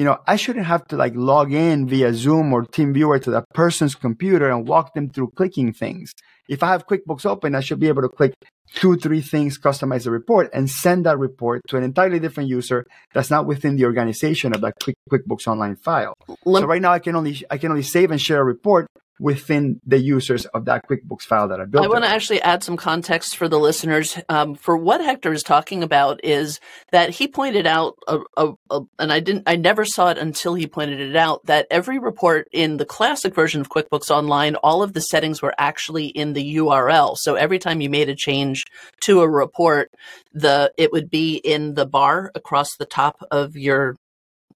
You 0.00 0.06
know, 0.06 0.16
I 0.26 0.36
shouldn't 0.36 0.64
have 0.64 0.86
to 0.86 0.96
like 0.96 1.12
log 1.14 1.52
in 1.52 1.86
via 1.86 2.14
Zoom 2.14 2.54
or 2.54 2.64
TeamViewer 2.64 3.22
to 3.22 3.30
that 3.32 3.44
person's 3.52 3.94
computer 3.94 4.48
and 4.48 4.66
walk 4.66 4.94
them 4.94 5.10
through 5.10 5.32
clicking 5.36 5.74
things. 5.74 6.14
If 6.48 6.62
I 6.62 6.68
have 6.68 6.86
QuickBooks 6.86 7.26
open, 7.26 7.54
I 7.54 7.60
should 7.60 7.80
be 7.80 7.88
able 7.88 8.00
to 8.00 8.08
click 8.08 8.32
two, 8.72 8.96
three 8.96 9.20
things, 9.20 9.58
customize 9.58 10.04
the 10.04 10.10
report, 10.10 10.48
and 10.54 10.70
send 10.70 11.04
that 11.04 11.18
report 11.18 11.60
to 11.68 11.76
an 11.76 11.82
entirely 11.82 12.18
different 12.18 12.48
user 12.48 12.86
that's 13.12 13.28
not 13.28 13.44
within 13.44 13.76
the 13.76 13.84
organization 13.84 14.54
of 14.54 14.62
that 14.62 14.72
Quick, 14.82 14.96
QuickBooks 15.12 15.46
Online 15.46 15.76
file. 15.76 16.14
Let- 16.46 16.62
so 16.62 16.66
right 16.66 16.80
now, 16.80 16.92
I 16.92 16.98
can 16.98 17.14
only 17.14 17.44
I 17.50 17.58
can 17.58 17.70
only 17.70 17.82
save 17.82 18.10
and 18.10 18.18
share 18.18 18.40
a 18.40 18.44
report 18.44 18.86
within 19.20 19.80
the 19.86 19.98
users 19.98 20.46
of 20.46 20.64
that 20.64 20.88
QuickBooks 20.88 21.22
file 21.22 21.46
that 21.48 21.60
I 21.60 21.66
built. 21.66 21.84
I 21.84 21.88
want 21.88 22.04
to 22.04 22.10
actually 22.10 22.40
add 22.40 22.64
some 22.64 22.78
context 22.78 23.36
for 23.36 23.48
the 23.48 23.60
listeners. 23.60 24.18
Um, 24.30 24.54
for 24.54 24.76
what 24.78 25.02
Hector 25.02 25.32
is 25.32 25.42
talking 25.42 25.82
about 25.82 26.24
is 26.24 26.58
that 26.90 27.10
he 27.10 27.28
pointed 27.28 27.66
out, 27.66 27.98
a, 28.08 28.20
a, 28.38 28.52
a, 28.70 28.80
and 28.98 29.12
I 29.12 29.20
didn't, 29.20 29.42
I 29.46 29.56
never 29.56 29.84
saw 29.84 30.08
it 30.08 30.16
until 30.16 30.54
he 30.54 30.66
pointed 30.66 31.00
it 31.00 31.16
out 31.16 31.44
that 31.44 31.66
every 31.70 31.98
report 31.98 32.48
in 32.50 32.78
the 32.78 32.86
classic 32.86 33.34
version 33.34 33.60
of 33.60 33.68
QuickBooks 33.68 34.10
Online, 34.10 34.56
all 34.56 34.82
of 34.82 34.94
the 34.94 35.02
settings 35.02 35.42
were 35.42 35.54
actually 35.58 36.06
in 36.06 36.32
the 36.32 36.56
URL. 36.56 37.16
So 37.18 37.34
every 37.34 37.58
time 37.58 37.82
you 37.82 37.90
made 37.90 38.08
a 38.08 38.16
change 38.16 38.64
to 39.02 39.20
a 39.20 39.28
report, 39.28 39.90
the 40.32 40.72
it 40.78 40.92
would 40.92 41.10
be 41.10 41.36
in 41.36 41.74
the 41.74 41.86
bar 41.86 42.32
across 42.34 42.76
the 42.76 42.86
top 42.86 43.22
of 43.30 43.54
your 43.54 43.96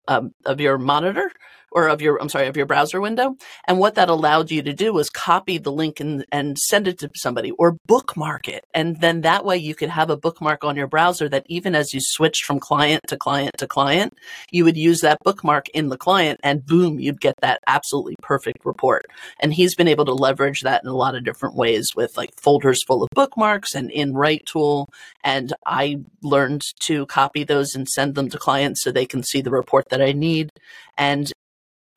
um, 0.09 0.33
of 0.45 0.61
your 0.61 0.79
monitor 0.79 1.31
or 1.75 1.89
of 1.89 2.01
your, 2.01 2.21
I'm 2.21 2.29
sorry, 2.29 2.47
of 2.47 2.57
your 2.57 2.67
browser 2.67 3.01
window. 3.01 3.37
And 3.67 3.79
what 3.79 3.97
that 3.97 4.09
allowed 4.09 4.51
you 4.51 4.63
to 4.63 4.73
do 4.73 4.93
was 4.93 5.11
copy 5.11 5.59
the 5.59 5.73
link 5.73 6.01
and, 6.01 6.25
and 6.31 6.59
send 6.59 6.87
it 6.89 6.99
to 7.01 7.11
somebody 7.17 7.51
or 7.53 7.77
bookmark 7.87 8.49
it. 8.49 8.65
And 8.73 9.01
then 9.01 9.23
that 9.23 9.45
way 9.45 9.57
you 9.57 9.75
could 9.75 9.89
have 9.89 10.09
a 10.09 10.17
bookmark 10.17 10.65
on 10.65 10.77
your 10.77 10.87
browser 10.87 11.29
that 11.29 11.45
even 11.49 11.75
as 11.75 11.93
you 11.93 12.01
switched 12.01 12.45
from 12.45 12.61
client 12.61 13.03
to 13.09 13.17
client 13.17 13.53
to 13.59 13.67
client, 13.67 14.15
you 14.51 14.65
would 14.65 14.77
use 14.77 15.01
that 15.01 15.19
bookmark 15.25 15.69
in 15.71 15.89
the 15.89 15.99
client 15.99 16.41
and 16.43 16.65
boom, 16.65 17.01
you'd 17.01 17.21
get 17.21 17.35
that 17.43 17.61
absolutely 17.67 18.15
perfect 18.23 18.65
report. 18.65 19.07
And 19.41 19.53
he's 19.53 19.75
been 19.75 19.89
able 19.89 20.05
to 20.05 20.15
leverage 20.15 20.63
that 20.63 20.83
in 20.85 20.89
a 20.89 20.97
lot 20.97 21.17
of 21.17 21.25
different 21.25 21.57
ways 21.57 21.89
with 21.97 22.17
like 22.17 22.31
folders 22.41 22.83
full 22.85 23.03
of 23.03 23.09
bookmarks 23.15 23.75
and 23.75 23.91
in 23.91 24.13
RightTool. 24.13 24.87
And 25.25 25.53
I 25.67 25.99
learned 26.23 26.63
to 26.81 27.07
copy 27.07 27.43
those 27.43 27.75
and 27.75 27.89
send 27.89 28.15
them 28.15 28.29
to 28.31 28.39
clients 28.39 28.83
so 28.83 28.93
they 28.93 29.07
can 29.07 29.23
see 29.23 29.41
the 29.41 29.51
report 29.51 29.89
that 29.91 30.01
I 30.01 30.13
need. 30.13 30.51
And 30.97 31.33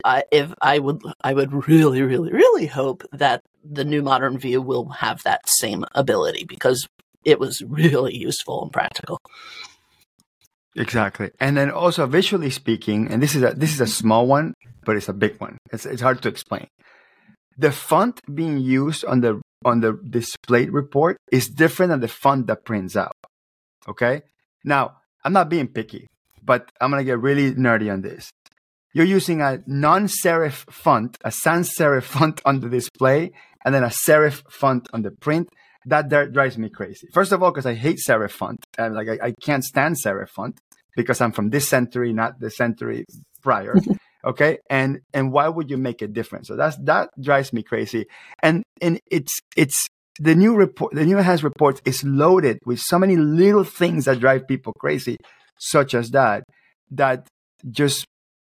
I, 0.04 0.24
if 0.30 0.52
I 0.60 0.78
would, 0.78 1.02
I 1.22 1.34
would 1.34 1.66
really, 1.68 2.02
really, 2.02 2.32
really 2.32 2.66
hope 2.66 3.04
that 3.12 3.42
the 3.64 3.84
new 3.84 4.02
modern 4.02 4.38
view 4.38 4.62
will 4.62 4.88
have 4.90 5.22
that 5.24 5.48
same 5.48 5.84
ability 5.94 6.44
because 6.44 6.86
it 7.24 7.38
was 7.38 7.62
really 7.62 8.16
useful 8.16 8.62
and 8.62 8.72
practical. 8.72 9.18
Exactly, 10.76 11.30
and 11.40 11.56
then 11.56 11.70
also 11.70 12.06
visually 12.06 12.50
speaking, 12.50 13.08
and 13.10 13.22
this 13.22 13.34
is 13.34 13.42
a 13.42 13.52
this 13.52 13.72
is 13.72 13.80
a 13.80 13.84
mm-hmm. 13.84 13.90
small 13.90 14.26
one, 14.26 14.54
but 14.84 14.96
it's 14.96 15.08
a 15.08 15.12
big 15.12 15.40
one. 15.40 15.58
It's 15.72 15.84
it's 15.84 16.02
hard 16.02 16.22
to 16.22 16.28
explain. 16.28 16.68
The 17.56 17.72
font 17.72 18.20
being 18.32 18.58
used 18.58 19.04
on 19.04 19.20
the 19.20 19.40
on 19.64 19.80
the 19.80 19.98
displayed 20.08 20.70
report 20.70 21.16
is 21.32 21.48
different 21.48 21.90
than 21.90 22.00
the 22.00 22.08
font 22.08 22.46
that 22.46 22.64
prints 22.64 22.94
out. 22.94 23.16
Okay, 23.88 24.22
now 24.62 24.98
I'm 25.24 25.32
not 25.32 25.48
being 25.48 25.66
picky, 25.66 26.06
but 26.42 26.70
I'm 26.80 26.90
gonna 26.90 27.02
get 27.02 27.18
really 27.18 27.52
nerdy 27.54 27.92
on 27.92 28.02
this 28.02 28.30
you're 28.92 29.06
using 29.06 29.40
a 29.40 29.62
non-serif 29.66 30.70
font, 30.70 31.18
a 31.24 31.30
sans 31.30 31.70
serif 31.78 32.04
font 32.04 32.40
on 32.44 32.60
the 32.60 32.68
display, 32.68 33.32
and 33.64 33.74
then 33.74 33.84
a 33.84 33.88
serif 33.88 34.42
font 34.50 34.88
on 34.92 35.02
the 35.02 35.10
print. 35.10 35.48
That, 35.86 36.10
that 36.10 36.32
drives 36.32 36.58
me 36.58 36.68
crazy. 36.68 37.08
First 37.12 37.32
of 37.32 37.42
all, 37.42 37.50
because 37.50 37.66
I 37.66 37.74
hate 37.74 37.98
serif 38.06 38.32
font, 38.32 38.64
and 38.76 38.94
like 38.94 39.08
I, 39.08 39.28
I, 39.28 39.34
can't 39.40 39.64
stand 39.64 39.96
serif 40.04 40.28
font 40.28 40.58
because 40.96 41.20
I'm 41.20 41.32
from 41.32 41.50
this 41.50 41.68
century, 41.68 42.12
not 42.12 42.40
the 42.40 42.50
century 42.50 43.06
prior. 43.42 43.74
okay, 44.24 44.58
and 44.68 45.00
and 45.14 45.32
why 45.32 45.48
would 45.48 45.70
you 45.70 45.78
make 45.78 46.02
a 46.02 46.08
difference? 46.08 46.48
So 46.48 46.56
that's 46.56 46.76
that 46.84 47.10
drives 47.20 47.52
me 47.52 47.62
crazy. 47.62 48.06
And 48.42 48.64
and 48.82 49.00
it's 49.10 49.38
it's 49.56 49.86
the 50.18 50.34
new 50.34 50.54
report, 50.54 50.94
the 50.94 51.06
new 51.06 51.16
enhanced 51.16 51.44
report 51.44 51.80
is 51.84 52.02
loaded 52.04 52.58
with 52.66 52.80
so 52.80 52.98
many 52.98 53.16
little 53.16 53.64
things 53.64 54.06
that 54.06 54.20
drive 54.20 54.48
people 54.48 54.72
crazy, 54.78 55.16
such 55.58 55.94
as 55.94 56.10
that 56.10 56.44
that 56.90 57.28
just 57.70 58.04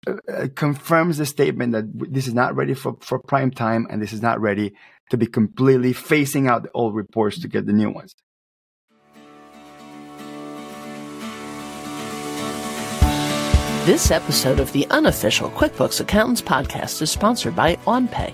Uh, 0.06 0.14
uh, 0.28 0.48
confirms 0.56 1.18
the 1.18 1.26
statement 1.26 1.72
that 1.72 1.86
this 2.12 2.28
is 2.28 2.34
not 2.34 2.56
ready 2.56 2.74
for, 2.74 2.98
for 3.00 3.20
prime 3.20 3.52
time 3.52 3.88
and 3.90 4.02
this 4.02 4.12
is 4.12 4.22
not 4.22 4.42
ready 4.42 4.74
to 5.10 5.18
be 5.18 5.26
completely 5.26 5.94
phasing 5.94 6.50
out 6.50 6.64
the 6.64 6.72
old 6.74 6.94
reports 6.96 7.40
to 7.40 7.48
get 7.48 7.66
the 7.66 7.74
new 7.74 7.90
ones. 7.90 8.14
This 13.86 14.12
episode 14.12 14.60
of 14.60 14.72
the 14.72 14.88
unofficial 14.90 15.50
QuickBooks 15.52 16.02
Accountants 16.02 16.42
podcast 16.42 17.02
is 17.02 17.12
sponsored 17.12 17.56
by 17.56 17.76
OnPay. 17.86 18.34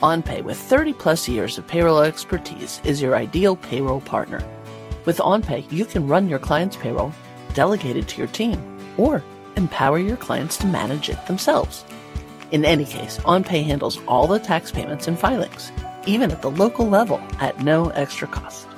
OnPay, 0.00 0.42
with 0.42 0.58
30 0.58 0.92
plus 0.92 1.28
years 1.28 1.58
of 1.58 1.66
payroll 1.66 2.00
expertise, 2.00 2.80
is 2.84 3.02
your 3.02 3.16
ideal 3.16 3.56
payroll 3.56 4.00
partner. 4.00 4.42
With 5.04 5.18
OnPay, 5.18 5.70
you 5.72 5.84
can 5.84 6.06
run 6.06 6.28
your 6.28 6.38
client's 6.38 6.76
payroll, 6.76 7.12
delegate 7.54 7.96
it 7.96 8.08
to 8.08 8.18
your 8.18 8.28
team, 8.28 8.60
or 8.96 9.22
empower 9.56 9.98
your 9.98 10.16
clients 10.16 10.56
to 10.58 10.66
manage 10.66 11.08
it 11.08 11.26
themselves. 11.26 11.84
In 12.52 12.64
any 12.64 12.84
case, 12.84 13.18
OnPay 13.18 13.64
handles 13.64 13.98
all 14.06 14.26
the 14.26 14.38
tax 14.38 14.70
payments 14.70 15.08
and 15.08 15.18
filings, 15.18 15.72
even 16.06 16.30
at 16.30 16.42
the 16.42 16.50
local 16.50 16.86
level, 16.86 17.20
at 17.40 17.60
no 17.60 17.88
extra 17.90 18.28
cost. 18.28 18.68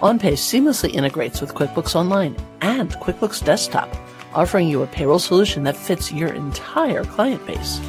OnPay 0.00 0.34
seamlessly 0.34 0.94
integrates 0.94 1.40
with 1.40 1.54
QuickBooks 1.54 1.96
Online 1.96 2.36
and 2.60 2.90
QuickBooks 2.96 3.44
Desktop, 3.44 3.88
offering 4.34 4.68
you 4.68 4.82
a 4.82 4.86
payroll 4.86 5.18
solution 5.18 5.64
that 5.64 5.76
fits 5.76 6.12
your 6.12 6.28
entire 6.28 7.02
client 7.04 7.44
base. 7.46 7.80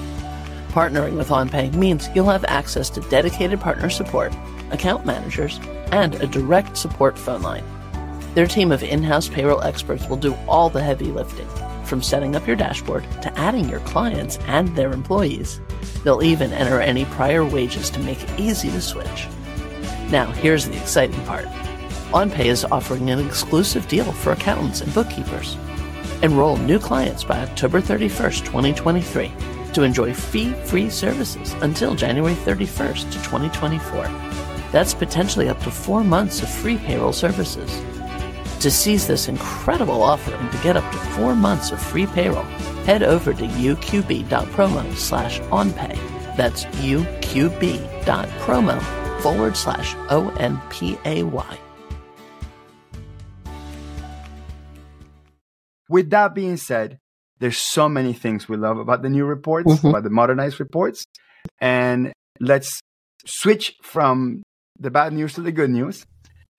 Partnering 0.69 1.17
with 1.17 1.29
OnPay 1.29 1.73
means 1.75 2.09
you'll 2.15 2.29
have 2.29 2.45
access 2.45 2.89
to 2.91 3.01
dedicated 3.09 3.59
partner 3.59 3.89
support, 3.89 4.33
account 4.71 5.05
managers, 5.05 5.59
and 5.91 6.15
a 6.15 6.27
direct 6.27 6.77
support 6.77 7.19
phone 7.19 7.41
line. 7.41 7.63
Their 8.33 8.47
team 8.47 8.71
of 8.71 8.83
in 8.83 9.03
house 9.03 9.27
payroll 9.27 9.63
experts 9.63 10.07
will 10.07 10.17
do 10.17 10.35
all 10.47 10.69
the 10.69 10.81
heavy 10.81 11.11
lifting 11.11 11.47
from 11.87 12.01
setting 12.01 12.35
up 12.35 12.45
your 12.45 12.55
dashboard 12.55 13.03
to 13.21 13.39
adding 13.39 13.67
your 13.67 13.79
clients 13.81 14.37
and 14.47 14.75
their 14.75 14.91
employees. 14.91 15.59
They'll 16.03 16.23
even 16.23 16.53
enter 16.53 16.79
any 16.79 17.05
prior 17.05 17.43
wages 17.43 17.89
to 17.91 17.99
make 17.99 18.21
it 18.21 18.39
easy 18.39 18.69
to 18.71 18.81
switch. 18.81 19.27
Now, 20.09 20.31
here's 20.31 20.67
the 20.67 20.77
exciting 20.77 21.23
part 21.25 21.45
OnPay 22.11 22.45
is 22.45 22.65
offering 22.65 23.09
an 23.09 23.25
exclusive 23.25 23.87
deal 23.87 24.11
for 24.11 24.31
accountants 24.31 24.81
and 24.81 24.93
bookkeepers. 24.93 25.57
Enroll 26.21 26.57
new 26.57 26.79
clients 26.79 27.23
by 27.23 27.39
October 27.39 27.81
31st, 27.81 28.45
2023 28.45 29.31
to 29.77 29.83
enjoy 29.83 30.11
fee 30.11 30.53
free 30.65 30.89
services 30.89 31.53
until 31.61 31.93
January 31.93 32.33
31st, 32.33 33.13
2024. 33.23 34.03
That's 34.71 34.95
potentially 34.95 35.49
up 35.49 35.61
to 35.61 35.69
four 35.69 36.03
months 36.03 36.41
of 36.41 36.49
free 36.49 36.77
payroll 36.77 37.13
services. 37.13 37.71
To 38.67 38.71
seize 38.71 39.07
this 39.07 39.29
incredible 39.29 40.03
offer 40.03 40.35
and 40.35 40.51
to 40.51 40.57
get 40.57 40.75
up 40.75 40.83
to 40.91 40.97
four 40.97 41.35
months 41.35 41.71
of 41.71 41.81
free 41.81 42.05
payroll, 42.05 42.43
head 42.83 43.01
over 43.01 43.33
to 43.33 43.47
uqb.promo 43.47 44.93
slash 44.97 45.39
onpay. 45.39 45.95
That's 46.35 46.65
uqb.promo 46.65 47.11
forward 49.21 49.55
slash 49.55 49.95
O-N-P-A-Y. 50.09 51.59
With 55.87 56.09
that 56.09 56.35
being 56.35 56.57
said, 56.57 56.99
there's 57.39 57.59
so 57.59 57.87
many 57.87 58.11
things 58.11 58.49
we 58.49 58.57
love 58.57 58.79
about 58.79 59.01
the 59.01 59.09
new 59.09 59.23
reports, 59.23 59.71
mm-hmm. 59.71 59.87
about 59.87 60.03
the 60.03 60.09
modernized 60.09 60.59
reports. 60.59 61.05
And 61.61 62.11
let's 62.41 62.81
switch 63.25 63.77
from 63.81 64.43
the 64.77 64.91
bad 64.91 65.13
news 65.13 65.35
to 65.35 65.41
the 65.41 65.53
good 65.53 65.69
news. 65.69 66.05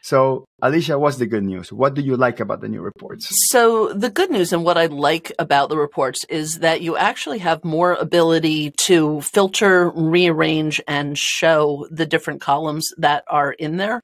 So, 0.09 0.47
Alicia, 0.63 0.99
what's 0.99 1.19
the 1.19 1.27
good 1.27 1.45
news? 1.45 1.71
What 1.71 1.93
do 1.93 2.01
you 2.01 2.17
like 2.17 2.41
about 2.41 2.63
the 2.63 2.69
new 2.69 2.81
reports? 2.81 3.29
So, 3.51 3.93
the 3.93 4.09
good 4.09 4.31
news 4.31 4.55
and 4.55 4.65
what 4.65 4.79
I 4.79 4.87
like 4.87 5.31
about 5.39 5.69
the 5.69 5.77
reports 5.77 6.25
is 6.31 6.61
that 6.61 6.81
you 6.81 6.97
actually 6.97 7.41
have 7.41 7.63
more 7.63 7.93
ability 7.93 8.71
to 8.87 9.21
filter, 9.21 9.91
rearrange, 9.91 10.81
and 10.89 11.19
show 11.19 11.87
the 11.91 12.07
different 12.07 12.41
columns 12.41 12.89
that 12.97 13.23
are 13.29 13.53
in 13.53 13.77
there. 13.77 14.01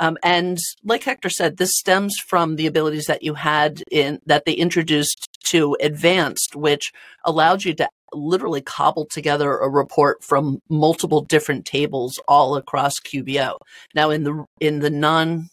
Um, 0.00 0.18
and 0.24 0.58
like 0.82 1.04
Hector 1.04 1.30
said, 1.30 1.56
this 1.56 1.76
stems 1.76 2.16
from 2.26 2.56
the 2.56 2.66
abilities 2.66 3.06
that 3.06 3.22
you 3.22 3.34
had 3.34 3.80
in 3.92 4.18
that 4.26 4.46
they 4.46 4.54
introduced 4.54 5.28
to 5.44 5.76
advanced, 5.80 6.56
which 6.56 6.90
allowed 7.24 7.62
you 7.62 7.74
to 7.74 7.88
literally 8.12 8.60
cobbled 8.60 9.10
together 9.10 9.58
a 9.58 9.68
report 9.68 10.22
from 10.22 10.58
multiple 10.68 11.22
different 11.22 11.64
tables 11.64 12.20
all 12.28 12.56
across 12.56 12.94
QBO. 13.00 13.56
Now 13.94 14.10
in 14.10 14.24
the 14.24 14.44
in 14.60 14.80
the 14.80 14.90
non 14.90 15.48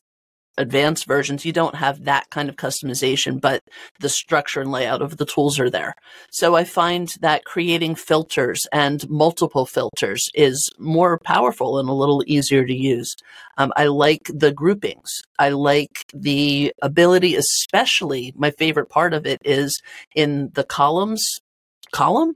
advanced 0.57 1.05
versions, 1.05 1.45
you 1.45 1.51
don't 1.53 1.75
have 1.75 2.03
that 2.05 2.29
kind 2.29 2.49
of 2.49 2.55
customization, 2.55 3.39
but 3.39 3.61
the 3.99 4.09
structure 4.09 4.61
and 4.61 4.71
layout 4.71 5.01
of 5.01 5.17
the 5.17 5.25
tools 5.25 5.59
are 5.59 5.69
there. 5.69 5.95
So 6.29 6.55
I 6.55 6.63
find 6.63 7.13
that 7.21 7.45
creating 7.45 7.95
filters 7.95 8.61
and 8.71 9.09
multiple 9.09 9.65
filters 9.65 10.29
is 10.33 10.69
more 10.77 11.19
powerful 11.19 11.79
and 11.79 11.89
a 11.89 11.93
little 11.93 12.23
easier 12.27 12.65
to 12.65 12.73
use. 12.73 13.15
Um, 13.57 13.73
I 13.75 13.85
like 13.85 14.29
the 14.33 14.51
groupings. 14.51 15.21
I 15.39 15.49
like 15.49 16.05
the 16.13 16.73
ability, 16.81 17.35
especially 17.35 18.33
my 18.35 18.51
favorite 18.51 18.89
part 18.89 19.13
of 19.13 19.25
it 19.25 19.41
is 19.43 19.81
in 20.15 20.51
the 20.53 20.63
columns 20.63 21.41
column 21.91 22.35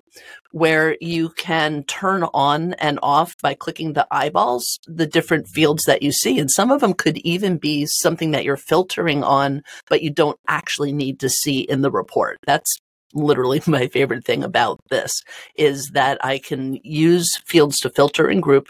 where 0.51 0.95
you 1.01 1.29
can 1.29 1.83
turn 1.83 2.23
on 2.33 2.73
and 2.75 2.97
off 3.03 3.35
by 3.41 3.53
clicking 3.53 3.91
the 3.93 4.07
eyeballs 4.09 4.79
the 4.87 5.05
different 5.05 5.47
fields 5.47 5.83
that 5.83 6.01
you 6.01 6.11
see. 6.13 6.39
And 6.39 6.49
some 6.49 6.71
of 6.71 6.79
them 6.79 6.93
could 6.93 7.17
even 7.19 7.57
be 7.57 7.85
something 7.85 8.31
that 8.31 8.45
you're 8.45 8.55
filtering 8.55 9.23
on, 9.23 9.63
but 9.89 10.01
you 10.01 10.09
don't 10.09 10.39
actually 10.47 10.93
need 10.93 11.19
to 11.19 11.29
see 11.29 11.59
in 11.59 11.81
the 11.81 11.91
report. 11.91 12.37
That's 12.45 12.73
literally 13.13 13.61
my 13.67 13.87
favorite 13.87 14.23
thing 14.23 14.43
about 14.43 14.79
this 14.89 15.11
is 15.55 15.89
that 15.93 16.23
I 16.23 16.37
can 16.37 16.79
use 16.83 17.35
fields 17.45 17.79
to 17.79 17.89
filter 17.89 18.27
and 18.27 18.41
group 18.41 18.69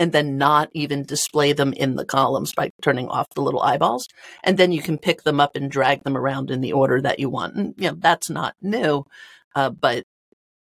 and 0.00 0.12
then 0.12 0.38
not 0.38 0.68
even 0.72 1.04
display 1.04 1.52
them 1.52 1.72
in 1.72 1.96
the 1.96 2.04
columns 2.04 2.52
by 2.52 2.70
turning 2.82 3.08
off 3.08 3.28
the 3.34 3.42
little 3.42 3.62
eyeballs. 3.62 4.06
And 4.44 4.56
then 4.56 4.72
you 4.72 4.80
can 4.80 4.96
pick 4.96 5.22
them 5.22 5.40
up 5.40 5.56
and 5.56 5.70
drag 5.70 6.04
them 6.04 6.16
around 6.16 6.50
in 6.50 6.60
the 6.60 6.72
order 6.72 7.00
that 7.02 7.18
you 7.18 7.28
want. 7.28 7.54
And, 7.56 7.74
you 7.76 7.88
know, 7.88 7.96
that's 7.98 8.30
not 8.30 8.54
new 8.62 9.04
uh, 9.58 9.70
but 9.70 10.04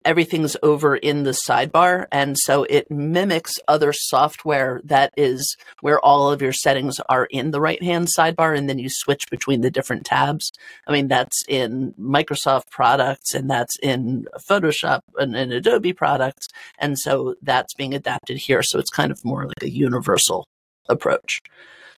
everything's 0.04 0.56
over 0.62 0.94
in 0.94 1.24
the 1.24 1.32
sidebar. 1.32 2.06
And 2.12 2.38
so 2.38 2.62
it 2.70 2.88
mimics 2.90 3.54
other 3.66 3.92
software 3.92 4.80
that 4.84 5.12
is 5.16 5.56
where 5.80 5.98
all 5.98 6.30
of 6.30 6.40
your 6.40 6.52
settings 6.52 7.00
are 7.08 7.24
in 7.24 7.50
the 7.50 7.60
right 7.60 7.82
hand 7.82 8.06
sidebar. 8.16 8.56
And 8.56 8.68
then 8.68 8.78
you 8.78 8.88
switch 8.88 9.24
between 9.30 9.62
the 9.62 9.70
different 9.70 10.06
tabs. 10.06 10.52
I 10.86 10.92
mean, 10.92 11.08
that's 11.08 11.42
in 11.48 11.92
Microsoft 11.98 12.70
products 12.70 13.34
and 13.34 13.50
that's 13.50 13.76
in 13.82 14.26
Photoshop 14.48 15.00
and, 15.16 15.34
and 15.34 15.52
Adobe 15.52 15.92
products. 15.92 16.46
And 16.78 16.96
so 16.96 17.34
that's 17.42 17.74
being 17.74 17.94
adapted 17.94 18.36
here. 18.36 18.62
So 18.62 18.78
it's 18.78 18.90
kind 18.90 19.10
of 19.10 19.24
more 19.24 19.46
like 19.46 19.62
a 19.62 19.70
universal 19.70 20.46
approach. 20.88 21.40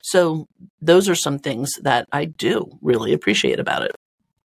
So 0.01 0.47
those 0.81 1.11
are 1.11 1.17
some 1.17 1.41
things 1.41 1.73
that 1.83 2.09
I 2.13 2.25
do 2.25 2.79
really 2.81 3.13
appreciate 3.13 3.59
about 3.59 3.83
it. 3.83 3.91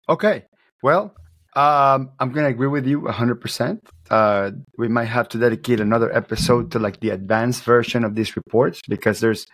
Okay. 0.09 0.45
Well, 0.83 1.15
um, 1.55 2.11
I'm 2.19 2.31
gonna 2.31 2.49
agree 2.49 2.67
with 2.67 2.87
you 2.87 3.01
100%. 3.01 3.79
Uh, 4.09 4.51
we 4.77 4.87
might 4.87 5.05
have 5.05 5.27
to 5.29 5.37
dedicate 5.37 5.79
another 5.79 6.13
episode 6.15 6.71
to 6.71 6.79
like 6.79 6.99
the 6.99 7.09
advanced 7.09 7.63
version 7.63 8.03
of 8.03 8.15
these 8.15 8.35
reports 8.35 8.81
because 8.87 9.19
there's 9.19 9.47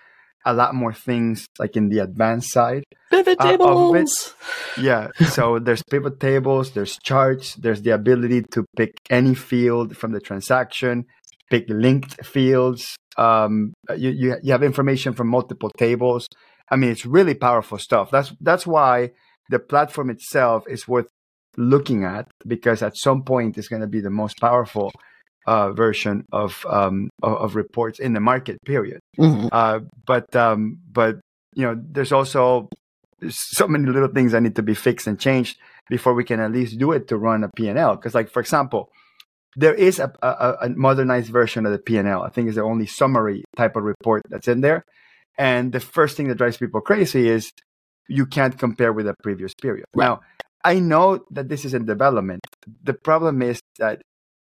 a 0.46 0.54
lot 0.54 0.74
more 0.74 0.94
things 0.94 1.48
like 1.60 1.76
in 1.76 1.90
the 1.90 2.00
advanced 2.00 2.52
side. 2.52 2.84
Pivot 3.10 3.40
tables. 3.40 4.34
Uh, 4.78 4.82
yeah. 4.82 5.08
so 5.30 5.60
there's 5.60 5.84
pivot 5.84 6.20
tables, 6.20 6.72
there's 6.72 6.98
charts, 7.04 7.56
there's 7.56 7.82
the 7.82 7.92
ability 7.92 8.44
to 8.52 8.66
pick 8.78 8.92
any 9.10 9.36
field 9.36 9.98
from 9.98 10.12
the 10.12 10.22
transaction, 10.22 11.06
pick 11.50 11.66
linked 11.68 12.26
fields. 12.26 12.96
Um, 13.18 13.74
you, 13.96 14.12
you, 14.12 14.36
you 14.44 14.52
have 14.52 14.64
information 14.64 15.14
from 15.14 15.28
multiple 15.28 15.72
tables. 15.78 16.28
I 16.70 16.76
mean, 16.76 16.92
it's 16.92 17.06
really 17.06 17.34
powerful 17.34 17.78
stuff. 17.80 18.12
That's 18.12 18.34
that's 18.40 18.68
why 18.68 19.12
the 19.50 19.60
platform 19.60 20.10
itself 20.10 20.66
is 20.68 20.88
worth 20.88 21.08
looking 21.58 22.04
at 22.04 22.28
because 22.46 22.82
at 22.82 22.96
some 22.96 23.24
point 23.24 23.58
it's 23.58 23.68
going 23.68 23.82
to 23.82 23.88
be 23.88 24.00
the 24.00 24.10
most 24.10 24.40
powerful 24.40 24.92
uh, 25.48 25.72
version 25.72 26.26
of, 26.32 26.66
um, 26.70 27.10
of, 27.24 27.34
of 27.38 27.56
reports 27.56 28.00
in 28.00 28.14
the 28.14 28.20
market. 28.20 28.58
Period. 28.66 29.00
Mm-hmm. 29.18 29.48
Uh, 29.52 29.80
but 30.06 30.36
um, 30.36 30.80
but 30.92 31.16
you 31.56 31.64
know, 31.64 31.76
there's 31.92 32.12
also 32.12 32.70
so 33.30 33.68
many 33.68 33.90
little 33.90 34.10
things 34.10 34.34
that 34.34 34.42
need 34.42 34.56
to 34.56 34.64
be 34.64 34.76
fixed 34.76 35.08
and 35.08 35.20
changed 35.20 35.58
before 35.90 36.14
we 36.14 36.24
can 36.24 36.40
at 36.40 36.52
least 36.52 36.78
do 36.78 36.92
it 36.92 37.08
to 37.08 37.18
run 37.18 37.44
a 37.44 37.50
P&L. 37.56 37.96
Because, 37.96 38.14
like 38.14 38.30
for 38.30 38.40
example, 38.40 38.90
there 39.56 39.74
is 39.74 39.98
a, 40.00 40.14
a, 40.22 40.56
a 40.62 40.70
modernized 40.70 41.32
version 41.32 41.66
of 41.66 41.72
the 41.72 41.80
P&L. 41.80 42.22
I 42.22 42.30
think 42.30 42.50
is 42.50 42.56
the 42.56 42.62
only 42.62 42.86
summary 42.86 43.44
type 43.56 43.76
of 43.76 43.84
report 43.84 44.22
that's 44.30 44.48
in 44.48 44.62
there. 44.62 44.84
And 45.38 45.72
the 45.72 45.80
first 45.80 46.18
thing 46.18 46.28
that 46.28 46.38
drives 46.38 46.58
people 46.58 46.82
crazy 46.82 47.28
is 47.28 47.52
you 48.08 48.26
can't 48.26 48.58
compare 48.58 48.94
with 48.94 49.08
a 49.08 49.16
previous 49.24 49.54
period. 49.54 49.86
Right. 49.96 50.06
Now, 50.06 50.22
I 50.64 50.80
know 50.80 51.26
that 51.32 51.50
this 51.50 51.66
is 51.66 51.74
in 51.74 51.86
development. 51.86 52.42
The 52.84 52.94
problem 52.94 53.42
is 53.42 53.60
that 53.80 54.02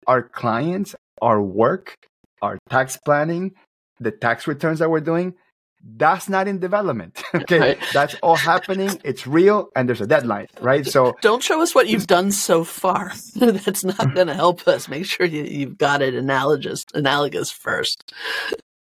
our 0.07 0.23
clients, 0.23 0.95
our 1.21 1.41
work, 1.41 1.95
our 2.41 2.57
tax 2.69 2.97
planning, 2.97 3.53
the 3.99 4.11
tax 4.11 4.47
returns 4.47 4.79
that 4.79 4.89
we're 4.89 5.01
doing, 5.01 5.35
that's 5.83 6.27
not 6.27 6.47
in 6.47 6.59
development. 6.59 7.21
okay. 7.35 7.59
Right. 7.59 7.79
That's 7.93 8.15
all 8.15 8.35
happening. 8.35 8.99
It's 9.03 9.27
real 9.27 9.69
and 9.75 9.87
there's 9.87 10.01
a 10.01 10.07
deadline, 10.07 10.47
right? 10.59 10.85
So 10.85 11.15
don't 11.21 11.43
show 11.43 11.61
us 11.61 11.75
what 11.75 11.87
you've 11.87 12.07
done 12.07 12.31
so 12.31 12.63
far. 12.63 13.13
that's 13.35 13.83
not 13.83 14.13
going 14.13 14.27
to 14.27 14.33
help 14.33 14.67
us. 14.67 14.87
Make 14.87 15.05
sure 15.05 15.25
you, 15.25 15.67
have 15.67 15.77
got 15.77 16.01
it 16.01 16.13
analogous, 16.15 16.85
analogous 16.93 17.51
first. 17.51 18.13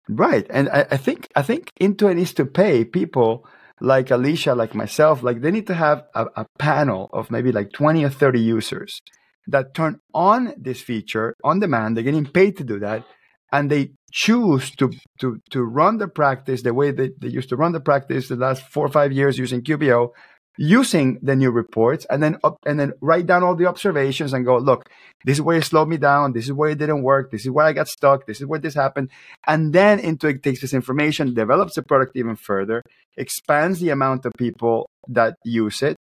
Right. 0.07 0.45
And 0.49 0.69
I, 0.69 0.85
I 0.91 0.97
think, 0.97 1.29
I 1.35 1.41
think 1.41 1.71
Intuit 1.79 2.15
needs 2.15 2.33
to 2.33 2.45
pay 2.45 2.85
people 2.85 3.47
like 3.83 4.11
Alicia, 4.11 4.55
like 4.55 4.73
myself, 4.73 5.21
like 5.23 5.41
they 5.41 5.51
need 5.51 5.67
to 5.67 5.73
have 5.73 6.05
a, 6.15 6.25
a 6.37 6.45
panel 6.57 7.09
of 7.11 7.29
maybe 7.29 7.51
like 7.51 7.73
20 7.73 8.05
or 8.05 8.09
30 8.09 8.39
users 8.39 9.01
that 9.45 9.73
turn 9.73 9.99
on 10.13 10.53
this 10.57 10.81
feature 10.81 11.35
on 11.43 11.59
demand. 11.59 11.97
They're 11.97 12.03
getting 12.05 12.25
paid 12.25 12.55
to 12.57 12.63
do 12.63 12.79
that. 12.79 13.03
And 13.51 13.69
they 13.69 13.91
choose 14.09 14.71
to, 14.77 14.89
to, 15.19 15.41
to 15.51 15.61
run 15.61 15.97
the 15.97 16.07
practice 16.07 16.61
the 16.61 16.73
way 16.73 16.91
that 16.91 17.19
they 17.19 17.27
used 17.27 17.49
to 17.49 17.57
run 17.57 17.73
the 17.73 17.81
practice 17.81 18.29
the 18.29 18.37
last 18.37 18.63
four 18.63 18.85
or 18.85 18.89
five 18.89 19.11
years 19.11 19.37
using 19.37 19.61
QBO 19.61 20.11
using 20.57 21.19
the 21.21 21.35
new 21.35 21.51
reports 21.51 22.05
and 22.09 22.21
then 22.21 22.37
up 22.43 22.57
and 22.65 22.79
then 22.79 22.93
write 23.01 23.25
down 23.25 23.43
all 23.43 23.55
the 23.55 23.65
observations 23.65 24.33
and 24.33 24.45
go 24.45 24.57
look 24.57 24.89
this 25.25 25.37
is 25.37 25.41
where 25.41 25.57
it 25.57 25.63
slowed 25.63 25.87
me 25.87 25.97
down. 25.97 26.33
This 26.33 26.45
is 26.45 26.53
where 26.53 26.69
it 26.69 26.77
didn't 26.77 27.03
work. 27.03 27.31
This 27.31 27.45
is 27.45 27.51
where 27.51 27.65
i 27.65 27.73
got 27.73 27.87
stuck. 27.87 28.27
This 28.27 28.41
is 28.41 28.45
where 28.45 28.59
this 28.59 28.73
happened. 28.73 29.09
And 29.47 29.73
then 29.73 29.99
intuit 29.99 30.43
takes 30.43 30.61
this 30.61 30.73
information 30.73 31.33
develops 31.33 31.75
the 31.75 31.83
product 31.83 32.15
even 32.15 32.35
further 32.35 32.83
expands 33.15 33.79
the 33.79 33.89
amount 33.89 34.25
of 34.25 34.33
people 34.37 34.89
that 35.07 35.35
use 35.45 35.81
it. 35.81 35.95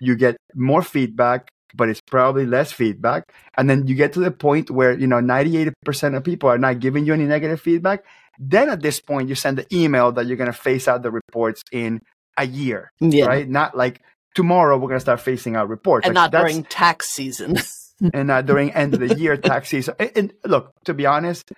You 0.00 0.16
get 0.16 0.36
more 0.54 0.82
feedback 0.82 1.48
but 1.74 1.90
it's 1.90 2.00
probably 2.00 2.46
less 2.46 2.72
feedback. 2.72 3.24
And 3.58 3.68
then 3.68 3.86
you 3.86 3.94
get 3.94 4.14
to 4.14 4.20
the 4.20 4.30
point 4.30 4.70
where 4.70 4.98
you 4.98 5.06
know 5.06 5.16
98% 5.16 6.16
of 6.16 6.24
people 6.24 6.48
are 6.48 6.58
not 6.58 6.80
giving 6.80 7.04
you 7.04 7.12
any 7.12 7.24
negative 7.24 7.60
feedback. 7.60 8.04
Then 8.38 8.70
at 8.70 8.80
this 8.80 9.00
point 9.00 9.28
you 9.28 9.34
send 9.34 9.58
the 9.58 9.66
email 9.74 10.12
that 10.12 10.26
you're 10.26 10.36
going 10.36 10.52
to 10.52 10.58
phase 10.58 10.88
out 10.88 11.02
the 11.02 11.10
reports 11.10 11.62
in 11.72 12.00
a 12.38 12.46
year, 12.46 12.92
yeah. 13.00 13.26
right? 13.26 13.48
Not 13.48 13.76
like 13.76 14.02
tomorrow 14.34 14.76
we're 14.76 14.88
going 14.88 14.96
to 14.96 15.00
start 15.00 15.20
facing 15.20 15.56
our 15.56 15.66
reports. 15.66 16.06
And 16.06 16.14
like, 16.14 16.32
not 16.32 16.40
during 16.40 16.64
tax 16.64 17.10
season. 17.10 17.56
and 18.14 18.28
not 18.28 18.46
during 18.46 18.72
end 18.72 18.94
of 18.94 19.00
the 19.00 19.14
year 19.16 19.36
tax 19.36 19.68
season. 19.70 19.94
And, 19.98 20.12
and, 20.14 20.32
look, 20.44 20.72
to 20.84 20.94
be 20.94 21.06
honest, 21.06 21.50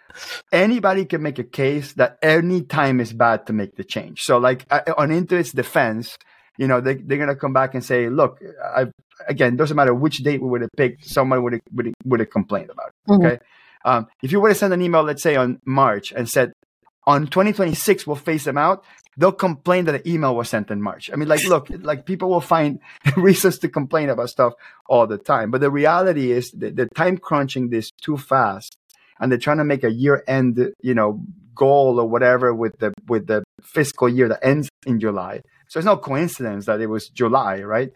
anybody 0.53 1.05
can 1.05 1.23
make 1.23 1.38
a 1.38 1.45
case 1.45 1.93
that 1.95 2.19
any 2.23 2.62
time 2.62 3.01
is 3.01 3.12
bad 3.12 3.47
to 3.47 3.53
make 3.53 3.77
the 3.77 3.85
change. 3.85 4.23
So 4.23 4.38
like 4.38 4.66
uh, 4.71 4.81
on 4.97 5.11
Intuit's 5.11 5.53
defense, 5.53 6.16
you 6.57 6.66
know, 6.66 6.81
they, 6.81 6.95
they're 6.95 7.19
going 7.19 7.29
to 7.29 7.37
come 7.37 7.53
back 7.53 7.75
and 7.75 7.85
say, 7.85 8.09
look, 8.09 8.40
I've, 8.75 8.93
again, 9.29 9.57
doesn't 9.57 9.77
matter 9.77 9.95
which 9.95 10.19
date 10.19 10.43
we 10.43 10.49
would 10.49 10.62
have 10.62 10.71
picked, 10.77 11.07
someone 11.07 11.43
would 11.43 11.53
have, 11.55 11.62
would 11.73 11.87
have, 11.87 11.95
would 12.05 12.21
have 12.21 12.31
complained 12.31 12.71
about 12.71 12.88
it. 12.88 13.11
Mm-hmm. 13.11 13.27
Okay. 13.27 13.38
Um, 13.85 14.07
if 14.23 14.33
you 14.33 14.40
were 14.40 14.51
to 14.51 14.55
send 14.55 14.75
an 14.75 14.83
email, 14.83 15.03
let's 15.03 15.23
say 15.23 15.37
on 15.37 15.61
March 15.64 16.12
and 16.12 16.29
said, 16.29 16.53
on 17.11 17.27
2026 17.27 18.07
we'll 18.07 18.16
phase 18.16 18.44
them 18.44 18.59
out. 18.59 18.85
They'll 19.16 19.33
complain 19.33 19.85
that 19.87 19.92
the 19.92 20.11
email 20.11 20.35
was 20.37 20.49
sent 20.49 20.70
in 20.70 20.81
march. 20.81 21.11
I 21.12 21.16
mean 21.16 21.29
like 21.29 21.44
look 21.44 21.68
like 21.81 22.07
people 22.07 22.31
will 22.31 22.40
find 22.40 22.79
reasons 23.16 23.59
to 23.59 23.68
complain 23.68 24.09
about 24.09 24.31
stuff 24.31 24.53
all 24.87 25.07
the 25.07 25.18
time. 25.18 25.51
But 25.51 25.61
the 25.61 25.70
reality 25.70 26.31
is 26.31 26.51
that 26.53 26.88
time 26.94 27.18
crunching 27.18 27.70
this 27.70 27.90
too 27.90 28.16
fast 28.16 28.77
and 29.18 29.31
they're 29.31 29.38
trying 29.46 29.59
to 29.59 29.64
make 29.64 29.85
a 29.85 29.92
year 29.92 30.23
end 30.27 30.73
you 30.83 30.94
know 30.94 31.23
goal 31.55 32.01
or 32.01 32.09
whatever 32.09 32.55
with 32.55 32.79
the 32.79 32.94
with 33.09 33.27
the 33.27 33.42
fiscal 33.61 34.09
year 34.09 34.29
that 34.29 34.44
ends 34.44 34.68
in 34.87 35.01
july. 35.01 35.42
So 35.68 35.79
it's 35.79 35.87
no 35.87 35.96
coincidence 35.96 36.66
that 36.66 36.81
it 36.81 36.87
was 36.87 37.09
july 37.09 37.62
right? 37.62 37.90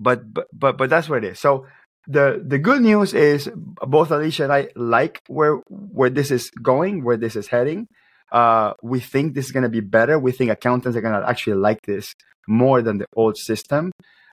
But 0.00 0.32
but 0.34 0.46
but, 0.52 0.76
but 0.76 0.90
that's 0.90 1.08
what 1.08 1.24
it 1.24 1.32
is. 1.32 1.38
So 1.38 1.66
the 2.08 2.42
the 2.44 2.58
good 2.58 2.82
news 2.82 3.14
is 3.14 3.50
both 3.94 4.10
alicia 4.10 4.44
and 4.44 4.52
i 4.52 4.68
like 4.76 5.20
where 5.26 5.56
where 5.68 6.10
this 6.10 6.30
is 6.30 6.50
going 6.62 7.02
where 7.02 7.16
this 7.16 7.34
is 7.34 7.48
heading 7.48 7.88
uh, 8.32 8.74
we 8.82 9.00
think 9.00 9.34
this 9.34 9.46
is 9.46 9.52
going 9.52 9.62
to 9.62 9.68
be 9.68 9.80
better. 9.80 10.18
We 10.18 10.32
think 10.32 10.50
accountants 10.50 10.96
are 10.96 11.00
going 11.00 11.20
to 11.20 11.28
actually 11.28 11.56
like 11.56 11.82
this 11.82 12.12
more 12.48 12.82
than 12.82 12.98
the 12.98 13.06
old 13.14 13.36
system 13.36 13.92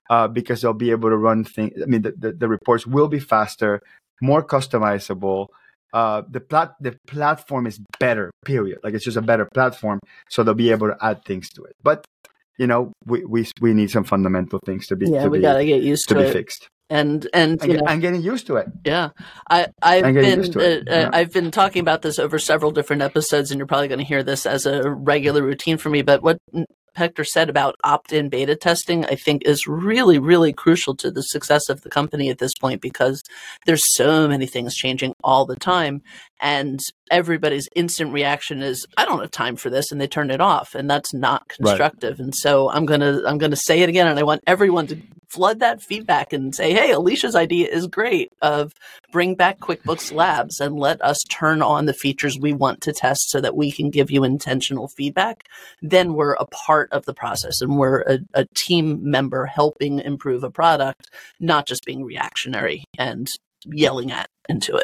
uh, 0.09 0.27
because 0.27 0.61
they'll 0.61 0.73
be 0.73 0.91
able 0.91 1.09
to 1.09 1.17
run 1.17 1.43
things. 1.43 1.73
I 1.81 1.85
mean, 1.85 2.01
the, 2.01 2.13
the, 2.17 2.31
the, 2.33 2.47
reports 2.47 2.85
will 2.85 3.07
be 3.07 3.19
faster, 3.19 3.81
more 4.21 4.45
customizable. 4.45 5.47
Uh, 5.93 6.23
the 6.27 6.39
plat 6.39 6.73
the 6.79 6.97
platform 7.07 7.67
is 7.67 7.79
better. 7.99 8.31
Period. 8.45 8.79
Like 8.83 8.95
it's 8.95 9.05
just 9.05 9.17
a 9.17 9.21
better 9.21 9.47
platform, 9.53 9.99
so 10.27 10.43
they'll 10.43 10.55
be 10.55 10.71
able 10.71 10.87
to 10.87 10.97
add 11.01 11.23
things 11.23 11.49
to 11.49 11.63
it. 11.63 11.75
But 11.83 12.03
you 12.57 12.65
know, 12.65 12.93
we 13.05 13.23
we 13.25 13.47
we 13.61 13.73
need 13.73 13.91
some 13.91 14.03
fundamental 14.03 14.59
things 14.65 14.87
to 14.87 14.95
be 14.95 15.09
yeah, 15.09 15.23
to 15.23 15.29
we 15.29 15.37
be, 15.37 15.43
gotta 15.43 15.65
get 15.65 15.83
used 15.83 16.09
to, 16.09 16.15
to 16.15 16.21
be 16.21 16.31
fixed 16.31 16.67
and 16.89 17.27
and 17.33 17.61
you 17.63 17.77
know, 17.77 17.83
I'm 17.87 17.99
getting 17.99 18.21
used 18.21 18.47
to 18.47 18.57
it. 18.57 18.67
Yeah, 18.85 19.09
I 19.49 19.67
I've 19.81 20.13
been 20.13 20.57
uh, 20.57 20.81
yeah. 20.85 21.09
I've 21.11 21.31
been 21.31 21.51
talking 21.51 21.79
about 21.79 22.01
this 22.01 22.19
over 22.19 22.37
several 22.39 22.71
different 22.71 23.01
episodes, 23.01 23.51
and 23.51 23.57
you're 23.57 23.67
probably 23.67 23.87
going 23.87 23.99
to 23.99 24.05
hear 24.05 24.23
this 24.23 24.45
as 24.45 24.65
a 24.65 24.89
regular 24.89 25.41
routine 25.41 25.77
for 25.77 25.89
me. 25.89 26.01
But 26.01 26.21
what 26.21 26.37
Hector 26.95 27.23
said 27.23 27.49
about 27.49 27.75
opt-in 27.83 28.29
beta 28.29 28.55
testing, 28.55 29.05
I 29.05 29.15
think 29.15 29.43
is 29.45 29.65
really, 29.67 30.19
really 30.19 30.53
crucial 30.53 30.95
to 30.97 31.09
the 31.09 31.21
success 31.21 31.69
of 31.69 31.81
the 31.81 31.89
company 31.89 32.29
at 32.29 32.37
this 32.37 32.53
point 32.53 32.81
because 32.81 33.23
there's 33.65 33.95
so 33.95 34.27
many 34.27 34.45
things 34.45 34.75
changing 34.75 35.13
all 35.23 35.45
the 35.45 35.55
time. 35.55 36.01
And 36.39 36.79
everybody's 37.09 37.67
instant 37.75 38.13
reaction 38.13 38.61
is, 38.61 38.85
I 38.97 39.05
don't 39.05 39.21
have 39.21 39.31
time 39.31 39.55
for 39.55 39.69
this, 39.69 39.91
and 39.91 39.99
they 39.99 40.07
turn 40.07 40.29
it 40.29 40.41
off. 40.41 40.75
And 40.75 40.89
that's 40.89 41.13
not 41.13 41.47
constructive. 41.47 42.19
Right. 42.19 42.25
And 42.25 42.35
so 42.35 42.69
I'm 42.69 42.85
gonna 42.85 43.21
I'm 43.25 43.37
gonna 43.37 43.55
say 43.55 43.81
it 43.81 43.89
again, 43.89 44.07
and 44.07 44.19
I 44.19 44.23
want 44.23 44.43
everyone 44.45 44.87
to 44.87 45.01
flood 45.33 45.59
that 45.59 45.81
feedback 45.81 46.31
and 46.31 46.53
say, 46.53 46.73
hey, 46.73 46.91
Alicia's 46.91 47.35
idea 47.35 47.67
is 47.67 47.87
great 47.87 48.31
of 48.41 48.73
bring 49.11 49.33
back 49.33 49.59
QuickBooks 49.59 50.13
Labs 50.13 50.59
and 50.59 50.75
let 50.75 51.01
us 51.01 51.23
turn 51.23 51.63
on 51.63 51.85
the 51.85 51.93
features 51.93 52.37
we 52.37 52.53
want 52.53 52.81
to 52.81 52.93
test 52.93 53.31
so 53.31 53.41
that 53.41 53.55
we 53.55 53.71
can 53.71 53.89
give 53.89 54.11
you 54.11 54.23
intentional 54.23 54.87
feedback. 54.87 55.47
Then 55.81 56.13
we're 56.13 56.33
a 56.33 56.45
part 56.45 56.91
of 56.91 57.05
the 57.05 57.15
process 57.15 57.61
and 57.61 57.77
we're 57.77 58.01
a, 58.01 58.19
a 58.35 58.45
team 58.53 58.99
member 59.01 59.47
helping 59.47 59.99
improve 59.99 60.43
a 60.43 60.51
product, 60.51 61.09
not 61.39 61.65
just 61.65 61.83
being 61.83 62.03
reactionary 62.03 62.83
and 62.99 63.27
yelling 63.65 64.11
at 64.11 64.29
Intuit. 64.51 64.83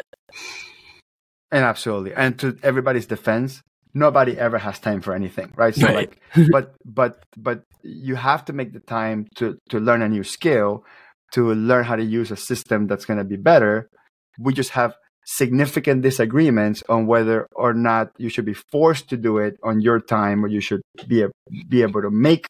And 1.52 1.64
absolutely. 1.64 2.12
And 2.14 2.38
to 2.40 2.58
everybody's 2.62 3.06
defense, 3.06 3.62
nobody 3.94 4.38
ever 4.38 4.58
has 4.58 4.78
time 4.78 5.00
for 5.00 5.14
anything 5.14 5.52
right? 5.56 5.74
So 5.74 5.86
right. 5.86 5.94
like 5.94 6.48
but 6.50 6.74
but 6.84 7.24
but 7.36 7.62
you 7.82 8.14
have 8.16 8.44
to 8.46 8.52
make 8.52 8.72
the 8.72 8.80
time 8.80 9.26
to 9.36 9.58
to 9.70 9.80
learn 9.80 10.02
a 10.02 10.08
new 10.08 10.24
skill 10.24 10.84
to 11.32 11.54
learn 11.54 11.84
how 11.84 11.96
to 11.96 12.04
use 12.04 12.30
a 12.30 12.36
system 12.36 12.86
that's 12.86 13.04
going 13.04 13.18
to 13.18 13.24
be 13.24 13.36
better. 13.36 13.88
We 14.38 14.52
just 14.52 14.70
have 14.70 14.94
significant 15.24 16.02
disagreements 16.02 16.82
on 16.88 17.06
whether 17.06 17.46
or 17.54 17.72
not 17.72 18.10
you 18.18 18.28
should 18.28 18.44
be 18.44 18.54
forced 18.54 19.08
to 19.10 19.16
do 19.16 19.38
it 19.38 19.56
on 19.62 19.80
your 19.80 20.00
time 20.00 20.44
or 20.44 20.48
you 20.48 20.60
should 20.60 20.82
be 21.06 21.22
a, 21.22 21.28
be 21.68 21.82
able 21.82 22.02
to 22.02 22.10
make 22.10 22.46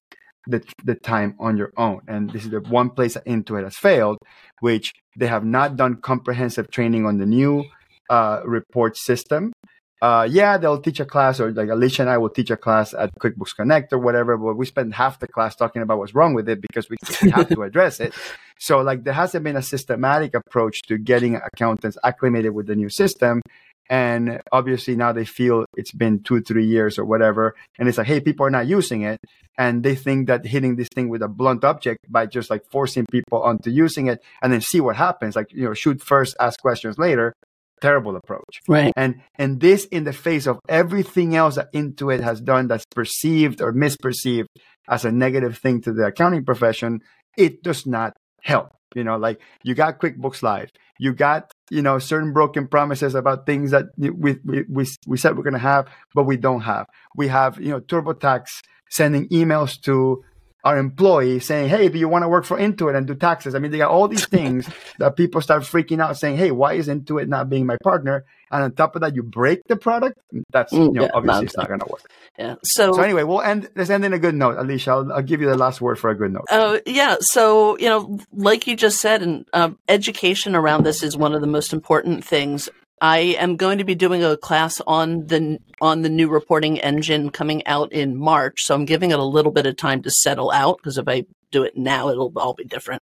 the, 0.46 0.64
the 0.84 0.94
time 0.94 1.34
on 1.38 1.56
your 1.56 1.72
own. 1.76 2.00
And 2.08 2.30
this 2.30 2.44
is 2.44 2.50
the 2.50 2.60
one 2.60 2.90
place 2.90 3.14
that 3.14 3.26
Intuit 3.26 3.64
has 3.64 3.76
failed 3.76 4.18
which 4.60 4.92
they 5.18 5.26
have 5.26 5.44
not 5.44 5.76
done 5.76 5.96
comprehensive 5.96 6.70
training 6.70 7.06
on 7.06 7.18
the 7.18 7.26
new 7.26 7.64
uh, 8.08 8.40
report 8.44 8.96
system 8.96 9.52
uh, 10.02 10.26
yeah, 10.30 10.56
they'll 10.56 10.80
teach 10.80 10.98
a 10.98 11.04
class, 11.04 11.40
or 11.40 11.50
like 11.52 11.68
Alicia 11.68 12.02
and 12.02 12.10
I 12.10 12.16
will 12.16 12.30
teach 12.30 12.50
a 12.50 12.56
class 12.56 12.94
at 12.94 13.10
QuickBooks 13.18 13.54
Connect 13.54 13.92
or 13.92 13.98
whatever. 13.98 14.36
But 14.38 14.54
we 14.54 14.64
spend 14.64 14.94
half 14.94 15.18
the 15.18 15.28
class 15.28 15.54
talking 15.54 15.82
about 15.82 15.98
what's 15.98 16.14
wrong 16.14 16.32
with 16.32 16.48
it 16.48 16.60
because 16.62 16.88
we, 16.88 16.96
we 17.22 17.30
have 17.36 17.48
to 17.50 17.62
address 17.62 18.00
it. 18.00 18.14
So, 18.58 18.80
like, 18.80 19.04
there 19.04 19.12
hasn't 19.12 19.44
been 19.44 19.56
a 19.56 19.62
systematic 19.62 20.34
approach 20.34 20.82
to 20.82 20.96
getting 20.96 21.36
accountants 21.36 21.98
acclimated 22.02 22.54
with 22.54 22.66
the 22.66 22.76
new 22.76 22.88
system. 22.88 23.42
And 23.90 24.40
obviously, 24.52 24.96
now 24.96 25.12
they 25.12 25.24
feel 25.24 25.66
it's 25.76 25.92
been 25.92 26.22
two, 26.22 26.40
three 26.40 26.66
years 26.66 26.98
or 26.98 27.04
whatever. 27.04 27.54
And 27.78 27.88
it's 27.88 27.98
like, 27.98 28.06
hey, 28.06 28.20
people 28.20 28.46
are 28.46 28.50
not 28.50 28.68
using 28.68 29.02
it. 29.02 29.20
And 29.58 29.82
they 29.82 29.96
think 29.96 30.28
that 30.28 30.46
hitting 30.46 30.76
this 30.76 30.88
thing 30.94 31.10
with 31.10 31.22
a 31.22 31.28
blunt 31.28 31.64
object 31.64 31.98
by 32.08 32.24
just 32.24 32.48
like 32.48 32.62
forcing 32.70 33.04
people 33.10 33.42
onto 33.42 33.68
using 33.68 34.06
it 34.06 34.22
and 34.40 34.50
then 34.50 34.62
see 34.62 34.80
what 34.80 34.96
happens, 34.96 35.36
like, 35.36 35.52
you 35.52 35.64
know, 35.64 35.74
shoot 35.74 36.00
first, 36.00 36.36
ask 36.40 36.58
questions 36.60 36.96
later 36.96 37.34
terrible 37.80 38.16
approach. 38.16 38.60
Right. 38.68 38.92
And 38.96 39.22
and 39.36 39.60
this 39.60 39.84
in 39.86 40.04
the 40.04 40.12
face 40.12 40.46
of 40.46 40.60
everything 40.68 41.34
else 41.34 41.56
that 41.56 41.72
Intuit 41.72 42.20
has 42.20 42.40
done 42.40 42.68
that's 42.68 42.86
perceived 42.94 43.60
or 43.60 43.72
misperceived 43.72 44.46
as 44.88 45.04
a 45.04 45.12
negative 45.12 45.58
thing 45.58 45.80
to 45.82 45.92
the 45.92 46.06
accounting 46.06 46.44
profession, 46.44 47.00
it 47.36 47.62
does 47.62 47.86
not 47.86 48.14
help. 48.42 48.72
You 48.94 49.04
know, 49.04 49.16
like 49.16 49.40
you 49.62 49.74
got 49.74 50.00
QuickBooks 50.00 50.42
Live, 50.42 50.70
you 50.98 51.14
got 51.14 51.52
you 51.70 51.80
know 51.80 51.98
certain 51.98 52.32
broken 52.32 52.66
promises 52.66 53.14
about 53.14 53.46
things 53.46 53.70
that 53.70 53.86
we 53.96 54.10
we 54.10 54.64
we, 54.68 54.86
we 55.06 55.16
said 55.16 55.36
we're 55.36 55.44
going 55.44 55.54
to 55.54 55.58
have, 55.60 55.88
but 56.14 56.24
we 56.24 56.36
don't 56.36 56.62
have. 56.62 56.86
We 57.16 57.28
have 57.28 57.60
you 57.60 57.70
know 57.70 57.80
TurboTax 57.80 58.46
sending 58.90 59.28
emails 59.28 59.80
to 59.82 60.24
our 60.64 60.78
employee 60.78 61.40
saying, 61.40 61.68
Hey, 61.68 61.88
do 61.88 61.98
you 61.98 62.08
want 62.08 62.22
to 62.22 62.28
work 62.28 62.44
for 62.44 62.58
Intuit 62.58 62.96
and 62.96 63.06
do 63.06 63.14
taxes? 63.14 63.54
I 63.54 63.58
mean, 63.58 63.70
they 63.70 63.78
got 63.78 63.90
all 63.90 64.08
these 64.08 64.26
things 64.26 64.68
that 64.98 65.16
people 65.16 65.40
start 65.40 65.62
freaking 65.62 66.00
out 66.00 66.16
saying, 66.16 66.36
Hey, 66.36 66.50
why 66.50 66.74
is 66.74 66.88
Intuit 66.88 67.28
not 67.28 67.48
being 67.48 67.66
my 67.66 67.76
partner? 67.82 68.24
And 68.52 68.64
on 68.64 68.72
top 68.72 68.96
of 68.96 69.02
that, 69.02 69.14
you 69.14 69.22
break 69.22 69.62
the 69.68 69.76
product. 69.76 70.18
That's, 70.50 70.72
you 70.72 70.90
know, 70.90 71.02
yeah, 71.02 71.10
obviously 71.14 71.46
it's 71.46 71.56
not 71.56 71.68
going 71.68 71.80
to 71.80 71.86
work. 71.88 72.02
Yeah. 72.36 72.56
So, 72.64 72.92
so 72.94 73.02
anyway, 73.02 73.22
we'll 73.22 73.42
end, 73.42 73.68
let's 73.76 73.90
end 73.90 74.04
in 74.04 74.12
a 74.12 74.18
good 74.18 74.34
note. 74.34 74.56
Alicia, 74.58 74.90
I'll, 74.90 75.12
I'll 75.12 75.22
give 75.22 75.40
you 75.40 75.48
the 75.48 75.56
last 75.56 75.80
word 75.80 76.00
for 76.00 76.10
a 76.10 76.16
good 76.16 76.32
note. 76.32 76.46
Oh, 76.50 76.74
uh, 76.74 76.80
yeah. 76.84 77.16
So, 77.20 77.78
you 77.78 77.88
know, 77.88 78.18
like 78.32 78.66
you 78.66 78.74
just 78.74 79.00
said, 79.00 79.22
and 79.22 79.46
um, 79.52 79.78
education 79.88 80.56
around 80.56 80.84
this 80.84 81.04
is 81.04 81.16
one 81.16 81.32
of 81.32 81.40
the 81.42 81.46
most 81.46 81.72
important 81.72 82.24
things. 82.24 82.68
I 83.00 83.18
am 83.38 83.56
going 83.56 83.78
to 83.78 83.84
be 83.84 83.94
doing 83.94 84.22
a 84.22 84.36
class 84.36 84.80
on 84.86 85.26
the 85.26 85.58
on 85.80 86.02
the 86.02 86.10
new 86.10 86.28
reporting 86.28 86.78
engine 86.80 87.30
coming 87.30 87.66
out 87.66 87.92
in 87.92 88.18
March, 88.18 88.62
so 88.64 88.74
I'm 88.74 88.84
giving 88.84 89.10
it 89.10 89.18
a 89.18 89.24
little 89.24 89.52
bit 89.52 89.66
of 89.66 89.76
time 89.76 90.02
to 90.02 90.10
settle 90.10 90.50
out 90.50 90.76
because 90.76 90.98
if 90.98 91.08
I 91.08 91.24
do 91.50 91.62
it 91.62 91.76
now, 91.76 92.08
it'll 92.08 92.32
all 92.36 92.54
be 92.54 92.64
different. 92.64 93.02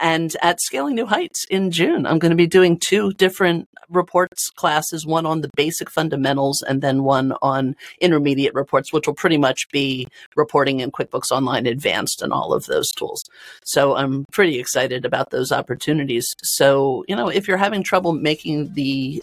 And 0.00 0.34
at 0.40 0.60
Scaling 0.62 0.94
New 0.94 1.06
Heights 1.06 1.44
in 1.50 1.70
June, 1.70 2.06
I'm 2.06 2.18
going 2.18 2.30
to 2.30 2.36
be 2.36 2.46
doing 2.46 2.78
two 2.78 3.12
different 3.12 3.68
reports 3.90 4.48
classes, 4.50 5.04
one 5.04 5.26
on 5.26 5.42
the 5.42 5.50
basic 5.56 5.90
fundamentals 5.90 6.62
and 6.62 6.80
then 6.80 7.02
one 7.02 7.34
on 7.42 7.76
intermediate 8.00 8.54
reports, 8.54 8.92
which 8.92 9.06
will 9.06 9.14
pretty 9.14 9.36
much 9.36 9.68
be 9.70 10.08
reporting 10.36 10.80
in 10.80 10.90
QuickBooks 10.90 11.30
Online 11.30 11.66
Advanced 11.66 12.22
and 12.22 12.32
all 12.32 12.54
of 12.54 12.66
those 12.66 12.90
tools. 12.92 13.24
So 13.64 13.94
I'm 13.94 14.24
pretty 14.32 14.58
excited 14.58 15.04
about 15.04 15.30
those 15.30 15.52
opportunities. 15.52 16.34
So, 16.42 17.04
you 17.08 17.16
know, 17.16 17.28
if 17.28 17.46
you're 17.46 17.56
having 17.56 17.82
trouble 17.82 18.12
making 18.12 18.72
the 18.74 19.22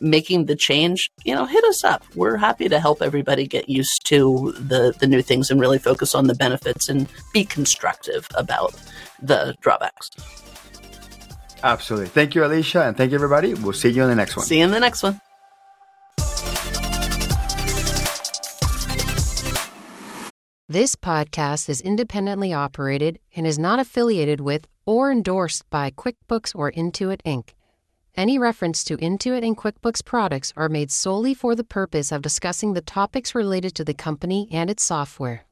making 0.00 0.46
the 0.46 0.56
change, 0.56 1.10
you 1.24 1.34
know, 1.34 1.44
hit 1.44 1.64
us 1.64 1.84
up. 1.84 2.04
We're 2.14 2.36
happy 2.36 2.68
to 2.68 2.80
help 2.80 3.02
everybody 3.02 3.46
get 3.46 3.68
used 3.68 4.06
to 4.06 4.52
the 4.52 4.94
the 4.98 5.06
new 5.06 5.22
things 5.22 5.50
and 5.50 5.60
really 5.60 5.78
focus 5.78 6.14
on 6.14 6.26
the 6.26 6.34
benefits 6.34 6.88
and 6.88 7.08
be 7.32 7.44
constructive 7.44 8.26
about 8.34 8.74
the 9.22 9.54
drawbacks. 9.60 10.10
Absolutely. 11.62 12.08
Thank 12.08 12.34
you, 12.34 12.44
Alicia, 12.44 12.82
and 12.84 12.96
thank 12.96 13.10
you, 13.10 13.16
everybody. 13.16 13.54
We'll 13.54 13.72
see 13.72 13.88
you 13.88 14.02
in 14.02 14.08
the 14.08 14.14
next 14.14 14.36
one. 14.36 14.46
See 14.46 14.58
you 14.58 14.64
in 14.64 14.70
the 14.70 14.80
next 14.80 15.02
one. 15.02 15.20
This 20.70 20.96
podcast 20.96 21.70
is 21.70 21.80
independently 21.80 22.52
operated 22.52 23.18
and 23.34 23.46
is 23.46 23.58
not 23.58 23.78
affiliated 23.78 24.42
with 24.42 24.66
or 24.84 25.10
endorsed 25.10 25.68
by 25.70 25.90
QuickBooks 25.90 26.54
or 26.54 26.70
Intuit 26.72 27.22
Inc. 27.22 27.54
Any 28.18 28.36
reference 28.36 28.82
to 28.82 28.96
Intuit 28.96 29.46
and 29.46 29.56
QuickBooks 29.56 30.04
products 30.04 30.52
are 30.56 30.68
made 30.68 30.90
solely 30.90 31.34
for 31.34 31.54
the 31.54 31.62
purpose 31.62 32.10
of 32.10 32.20
discussing 32.20 32.72
the 32.72 32.80
topics 32.80 33.32
related 33.32 33.76
to 33.76 33.84
the 33.84 33.94
company 33.94 34.48
and 34.50 34.68
its 34.68 34.82
software. 34.82 35.47